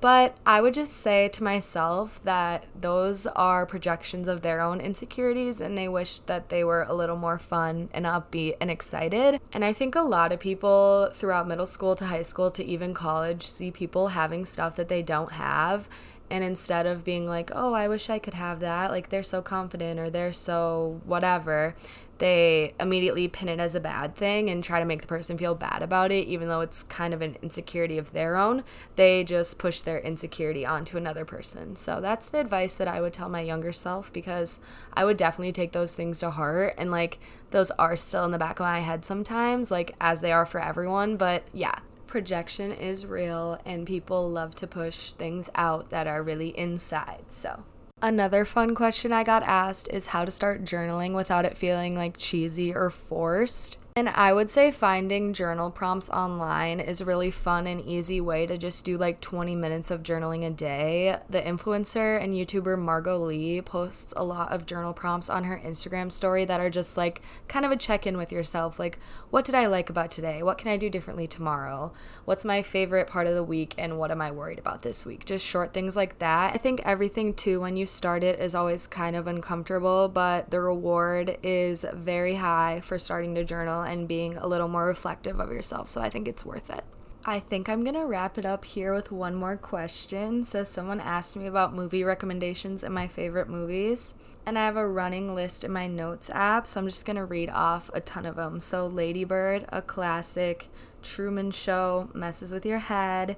But 0.00 0.36
I 0.46 0.60
would 0.60 0.74
just 0.74 0.92
say 0.92 1.28
to 1.28 1.42
myself 1.42 2.20
that 2.22 2.66
those 2.80 3.26
are 3.26 3.66
projections 3.66 4.28
of 4.28 4.42
their 4.42 4.60
own 4.60 4.80
insecurities 4.80 5.60
and 5.60 5.76
they 5.76 5.88
wish 5.88 6.20
that 6.20 6.50
they 6.50 6.62
were 6.62 6.84
a 6.84 6.94
little 6.94 7.16
more 7.16 7.38
fun 7.38 7.88
and 7.92 8.06
upbeat 8.06 8.54
and 8.60 8.70
excited. 8.70 9.40
And 9.52 9.64
I 9.64 9.72
think 9.72 9.96
a 9.96 10.02
lot 10.02 10.32
of 10.32 10.38
people 10.38 11.10
throughout 11.12 11.48
middle 11.48 11.66
school 11.66 11.96
to 11.96 12.04
high 12.04 12.22
school 12.22 12.52
to 12.52 12.64
even 12.64 12.94
college 12.94 13.42
see 13.42 13.72
people 13.72 14.08
having 14.08 14.44
stuff 14.44 14.76
that 14.76 14.88
they 14.88 15.02
don't 15.02 15.32
have. 15.32 15.88
And 16.30 16.44
instead 16.44 16.86
of 16.86 17.04
being 17.04 17.26
like, 17.26 17.50
oh, 17.54 17.72
I 17.72 17.88
wish 17.88 18.10
I 18.10 18.18
could 18.18 18.34
have 18.34 18.60
that, 18.60 18.90
like 18.90 19.08
they're 19.08 19.22
so 19.22 19.40
confident 19.42 19.98
or 19.98 20.10
they're 20.10 20.32
so 20.32 21.00
whatever, 21.04 21.74
they 22.18 22.74
immediately 22.80 23.28
pin 23.28 23.48
it 23.48 23.60
as 23.60 23.74
a 23.74 23.80
bad 23.80 24.14
thing 24.14 24.50
and 24.50 24.62
try 24.62 24.80
to 24.80 24.84
make 24.84 25.00
the 25.00 25.06
person 25.06 25.38
feel 25.38 25.54
bad 25.54 25.82
about 25.82 26.10
it, 26.10 26.26
even 26.26 26.48
though 26.48 26.60
it's 26.60 26.82
kind 26.82 27.14
of 27.14 27.22
an 27.22 27.36
insecurity 27.42 27.96
of 27.96 28.12
their 28.12 28.36
own. 28.36 28.64
They 28.96 29.24
just 29.24 29.58
push 29.58 29.80
their 29.80 30.00
insecurity 30.00 30.66
onto 30.66 30.96
another 30.96 31.24
person. 31.24 31.76
So 31.76 32.00
that's 32.00 32.28
the 32.28 32.40
advice 32.40 32.74
that 32.74 32.88
I 32.88 33.00
would 33.00 33.12
tell 33.12 33.28
my 33.28 33.40
younger 33.40 33.72
self 33.72 34.12
because 34.12 34.60
I 34.92 35.04
would 35.04 35.16
definitely 35.16 35.52
take 35.52 35.72
those 35.72 35.94
things 35.94 36.20
to 36.20 36.30
heart. 36.30 36.74
And 36.76 36.90
like, 36.90 37.18
those 37.50 37.70
are 37.72 37.96
still 37.96 38.24
in 38.24 38.32
the 38.32 38.38
back 38.38 38.58
of 38.58 38.64
my 38.64 38.80
head 38.80 39.04
sometimes, 39.04 39.70
like, 39.70 39.94
as 40.00 40.20
they 40.20 40.32
are 40.32 40.44
for 40.44 40.60
everyone. 40.60 41.16
But 41.16 41.44
yeah, 41.52 41.78
projection 42.08 42.72
is 42.72 43.06
real 43.06 43.60
and 43.64 43.86
people 43.86 44.28
love 44.28 44.54
to 44.56 44.66
push 44.66 45.12
things 45.12 45.48
out 45.54 45.90
that 45.90 46.06
are 46.06 46.22
really 46.22 46.56
inside. 46.58 47.26
So. 47.28 47.62
Another 48.00 48.44
fun 48.44 48.74
question 48.74 49.12
I 49.12 49.24
got 49.24 49.42
asked 49.42 49.88
is 49.92 50.08
how 50.08 50.24
to 50.24 50.30
start 50.30 50.64
journaling 50.64 51.14
without 51.14 51.44
it 51.44 51.58
feeling 51.58 51.96
like 51.96 52.16
cheesy 52.16 52.74
or 52.74 52.90
forced. 52.90 53.78
And 53.98 54.08
I 54.10 54.32
would 54.32 54.48
say 54.48 54.70
finding 54.70 55.32
journal 55.32 55.72
prompts 55.72 56.08
online 56.10 56.78
is 56.78 57.00
a 57.00 57.04
really 57.04 57.32
fun 57.32 57.66
and 57.66 57.80
easy 57.80 58.20
way 58.20 58.46
to 58.46 58.56
just 58.56 58.84
do 58.84 58.96
like 58.96 59.20
20 59.20 59.56
minutes 59.56 59.90
of 59.90 60.04
journaling 60.04 60.46
a 60.46 60.50
day. 60.50 61.18
The 61.28 61.42
influencer 61.42 62.22
and 62.22 62.32
YouTuber 62.32 62.78
Margot 62.78 63.18
Lee 63.18 63.60
posts 63.60 64.14
a 64.16 64.22
lot 64.22 64.52
of 64.52 64.66
journal 64.66 64.92
prompts 64.92 65.28
on 65.28 65.42
her 65.42 65.60
Instagram 65.66 66.12
story 66.12 66.44
that 66.44 66.60
are 66.60 66.70
just 66.70 66.96
like 66.96 67.22
kind 67.48 67.66
of 67.66 67.72
a 67.72 67.76
check 67.76 68.06
in 68.06 68.16
with 68.16 68.30
yourself. 68.30 68.78
Like, 68.78 69.00
what 69.30 69.44
did 69.44 69.56
I 69.56 69.66
like 69.66 69.90
about 69.90 70.12
today? 70.12 70.44
What 70.44 70.58
can 70.58 70.70
I 70.70 70.76
do 70.76 70.88
differently 70.88 71.26
tomorrow? 71.26 71.92
What's 72.24 72.44
my 72.44 72.62
favorite 72.62 73.08
part 73.08 73.26
of 73.26 73.34
the 73.34 73.42
week? 73.42 73.74
And 73.78 73.98
what 73.98 74.12
am 74.12 74.20
I 74.20 74.30
worried 74.30 74.60
about 74.60 74.82
this 74.82 75.04
week? 75.04 75.24
Just 75.24 75.44
short 75.44 75.74
things 75.74 75.96
like 75.96 76.20
that. 76.20 76.54
I 76.54 76.58
think 76.58 76.82
everything 76.84 77.34
too, 77.34 77.58
when 77.62 77.76
you 77.76 77.84
start 77.84 78.22
it, 78.22 78.38
is 78.38 78.54
always 78.54 78.86
kind 78.86 79.16
of 79.16 79.26
uncomfortable, 79.26 80.08
but 80.08 80.52
the 80.52 80.60
reward 80.60 81.36
is 81.42 81.84
very 81.92 82.36
high 82.36 82.80
for 82.84 82.96
starting 82.96 83.34
to 83.34 83.42
journal 83.42 83.87
and 83.88 84.06
being 84.06 84.36
a 84.36 84.46
little 84.46 84.68
more 84.68 84.86
reflective 84.86 85.40
of 85.40 85.50
yourself. 85.50 85.88
So 85.88 86.00
I 86.00 86.10
think 86.10 86.28
it's 86.28 86.44
worth 86.44 86.70
it. 86.70 86.84
I 87.24 87.40
think 87.40 87.68
I'm 87.68 87.84
gonna 87.84 88.06
wrap 88.06 88.38
it 88.38 88.46
up 88.46 88.64
here 88.64 88.94
with 88.94 89.12
one 89.12 89.34
more 89.34 89.56
question. 89.56 90.44
So, 90.44 90.64
someone 90.64 91.00
asked 91.00 91.36
me 91.36 91.46
about 91.46 91.74
movie 91.74 92.04
recommendations 92.04 92.82
and 92.82 92.94
my 92.94 93.06
favorite 93.06 93.50
movies, 93.50 94.14
and 94.46 94.58
I 94.58 94.64
have 94.64 94.76
a 94.76 94.88
running 94.88 95.34
list 95.34 95.62
in 95.62 95.70
my 95.70 95.88
notes 95.88 96.30
app, 96.32 96.66
so 96.66 96.80
I'm 96.80 96.86
just 96.86 97.04
gonna 97.04 97.26
read 97.26 97.50
off 97.50 97.90
a 97.92 98.00
ton 98.00 98.24
of 98.24 98.36
them. 98.36 98.60
So, 98.60 98.86
Ladybird, 98.86 99.66
a 99.70 99.82
classic, 99.82 100.68
Truman 101.02 101.50
Show, 101.50 102.08
messes 102.14 102.50
with 102.50 102.64
your 102.64 102.78
head, 102.78 103.36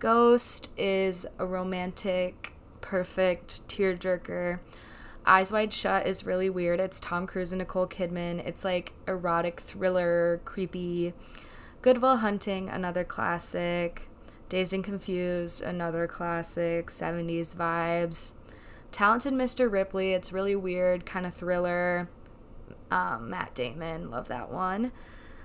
Ghost 0.00 0.70
is 0.78 1.26
a 1.38 1.44
romantic, 1.44 2.54
perfect 2.80 3.68
tearjerker. 3.68 4.60
Eyes 5.26 5.52
Wide 5.52 5.72
Shut 5.72 6.06
is 6.06 6.24
really 6.24 6.48
weird. 6.48 6.80
It's 6.80 6.98
Tom 6.98 7.26
Cruise 7.26 7.52
and 7.52 7.58
Nicole 7.58 7.86
Kidman. 7.86 8.44
It's 8.46 8.64
like 8.64 8.92
erotic 9.06 9.60
thriller, 9.60 10.40
creepy. 10.44 11.12
Good 11.82 12.02
Will 12.02 12.16
Hunting, 12.16 12.68
another 12.68 13.04
classic. 13.04 14.08
Dazed 14.48 14.72
and 14.72 14.82
Confused, 14.82 15.62
another 15.62 16.06
classic. 16.06 16.88
70s 16.88 17.54
vibes. 17.54 18.32
Talented 18.92 19.32
Mr. 19.32 19.70
Ripley, 19.70 20.12
it's 20.14 20.32
really 20.32 20.56
weird, 20.56 21.06
kind 21.06 21.26
of 21.26 21.34
thriller. 21.34 22.08
Um, 22.90 23.30
Matt 23.30 23.54
Damon, 23.54 24.10
love 24.10 24.26
that 24.28 24.50
one. 24.50 24.90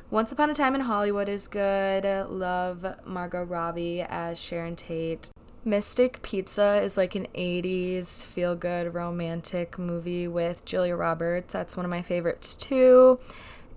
Once 0.10 0.32
Upon 0.32 0.50
a 0.50 0.56
Time 0.56 0.76
in 0.76 0.82
Hollywood 0.82 1.30
is 1.30 1.48
good. 1.48 2.06
Love 2.30 2.86
Margot 3.06 3.44
Robbie 3.44 4.02
as 4.02 4.40
Sharon 4.40 4.76
Tate. 4.76 5.30
Mystic 5.68 6.22
Pizza 6.22 6.76
is 6.84 6.96
like 6.96 7.16
an 7.16 7.26
80s 7.34 8.24
feel 8.24 8.56
good 8.56 8.94
romantic 8.94 9.80
movie 9.80 10.28
with 10.28 10.64
Julia 10.64 10.96
Roberts. 10.96 11.52
That's 11.52 11.76
one 11.76 11.88
of 11.88 11.90
my 11.90 12.04
favorites 12.04 12.54
too. 12.54 13.20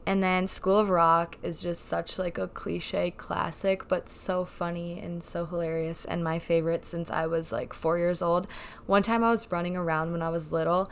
And 0.05 0.22
then 0.22 0.46
School 0.48 0.77
of 0.77 0.90
Rock 0.90 1.38
is 1.42 1.62
just 1.62 1.87
such 1.87 2.18
like 2.18 2.37
a 2.37 2.48
cliche 2.48 3.11
classic, 3.12 3.88
but 3.88 4.07
so 4.07 4.44
funny 4.44 4.98
and 4.98 5.22
so 5.22 5.46
hilarious 5.46 6.05
and 6.05 6.22
my 6.22 6.38
favorite 6.38 6.85
since 6.85 7.11
I 7.11 7.27
was 7.27 7.53
like 7.53 7.72
4 7.72 7.96
years 7.96 8.20
old. 8.20 8.48
One 8.85 9.03
time 9.03 9.24
I 9.24 9.31
was 9.31 9.51
running 9.51 9.74
around 9.74 10.12
when 10.12 10.20
I 10.20 10.29
was 10.29 10.53
little 10.53 10.90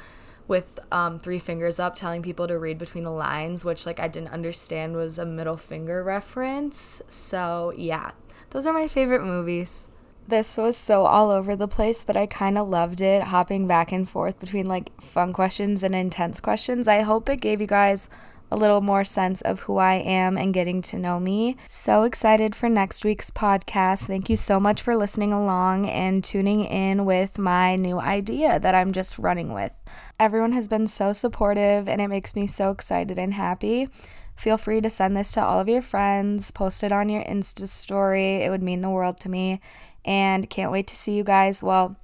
with 0.49 0.79
um, 0.91 1.19
three 1.19 1.39
fingers 1.39 1.79
up 1.79 1.95
telling 1.95 2.23
people 2.23 2.49
to 2.49 2.59
read 2.59 2.79
between 2.79 3.05
the 3.05 3.11
lines, 3.11 3.67
which 3.67 3.85
like 3.85 4.01
I 4.01 4.09
didn't 4.09 4.33
understand 4.33 4.97
was 4.97 5.19
a 5.19 5.27
middle 5.27 5.59
finger 5.59 6.03
reference. 6.03 7.03
So, 7.07 7.75
yeah. 7.77 8.13
Those 8.51 8.67
are 8.67 8.73
my 8.73 8.89
favorite 8.89 9.23
movies. 9.23 9.89
This 10.29 10.57
was 10.57 10.77
so 10.77 11.07
all 11.07 11.31
over 11.31 11.55
the 11.55 11.69
place, 11.69 12.03
but 12.03 12.17
I 12.17 12.27
kind 12.27 12.59
of 12.59 12.69
loved 12.69 13.01
it, 13.01 13.25
hopping 13.25 13.69
back 13.69 13.93
and 13.93 14.09
forth 14.09 14.41
between 14.41 14.67
like 14.67 15.01
fun 15.01 15.33
questions 15.33 15.85
and 15.85 15.95
intense 15.95 16.41
questions. 16.41 16.89
I 16.89 17.03
hope 17.03 17.29
it 17.29 17.41
gave 17.41 17.61
you 17.61 17.69
guys 17.69 18.09
a 18.51 18.57
little 18.57 18.81
more 18.81 19.05
sense 19.05 19.41
of 19.43 19.61
who 19.61 19.77
I 19.77 19.95
am 19.95 20.37
and 20.37 20.55
getting 20.55 20.83
to 20.83 20.99
know 20.99 21.19
me. 21.19 21.57
So 21.67 22.03
excited 22.03 22.55
for 22.55 22.69
next 22.69 23.05
week's 23.05 23.31
podcast. 23.31 24.07
Thank 24.07 24.29
you 24.29 24.37
so 24.37 24.61
much 24.61 24.83
for 24.83 24.97
listening 24.97 25.33
along 25.33 25.89
and 25.89 26.23
tuning 26.23 26.65
in 26.65 27.05
with 27.05 27.39
my 27.39 27.77
new 27.77 27.99
idea 28.01 28.59
that 28.61 28.75
I'm 28.75 28.93
just 28.93 29.19
running 29.19 29.53
with. 29.53 29.73
Everyone 30.19 30.53
has 30.53 30.69
been 30.69 30.87
so 30.87 31.13
supportive 31.13 31.89
and 31.89 32.01
it 32.01 32.09
makes 32.09 32.35
me 32.35 32.47
so 32.47 32.71
excited 32.71 33.19
and 33.19 33.35
happy. 33.35 33.89
Feel 34.37 34.59
free 34.59 34.81
to 34.81 34.91
send 34.91 35.17
this 35.17 35.33
to 35.33 35.43
all 35.43 35.59
of 35.59 35.69
your 35.69 35.83
friends, 35.83 36.51
post 36.51 36.85
it 36.85 36.93
on 36.93 37.09
your 37.09 37.25
Insta 37.25 37.67
story. 37.67 38.45
It 38.45 38.51
would 38.51 38.63
mean 38.63 38.83
the 38.83 38.91
world 38.91 39.19
to 39.21 39.29
me 39.29 39.61
and 40.05 40.49
can't 40.51 40.71
wait 40.71 40.87
to 40.89 40.97
see 40.97 41.17
you 41.17 41.25
guys. 41.25 41.63
Well, 41.63 41.97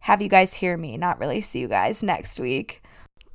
have 0.00 0.22
you 0.22 0.28
guys 0.28 0.54
hear 0.54 0.76
me, 0.76 0.96
not 0.96 1.18
really 1.18 1.40
see 1.40 1.58
you 1.58 1.68
guys 1.68 2.02
next 2.02 2.38
week. 2.38 2.82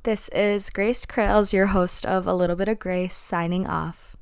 This 0.02 0.28
is 0.30 0.70
Grace 0.70 1.06
Kroells, 1.06 1.52
your 1.52 1.66
host 1.66 2.04
of 2.04 2.26
A 2.26 2.34
Little 2.34 2.56
Bit 2.56 2.68
of 2.68 2.78
Grace, 2.78 3.14
signing 3.14 3.66
off. 3.66 4.13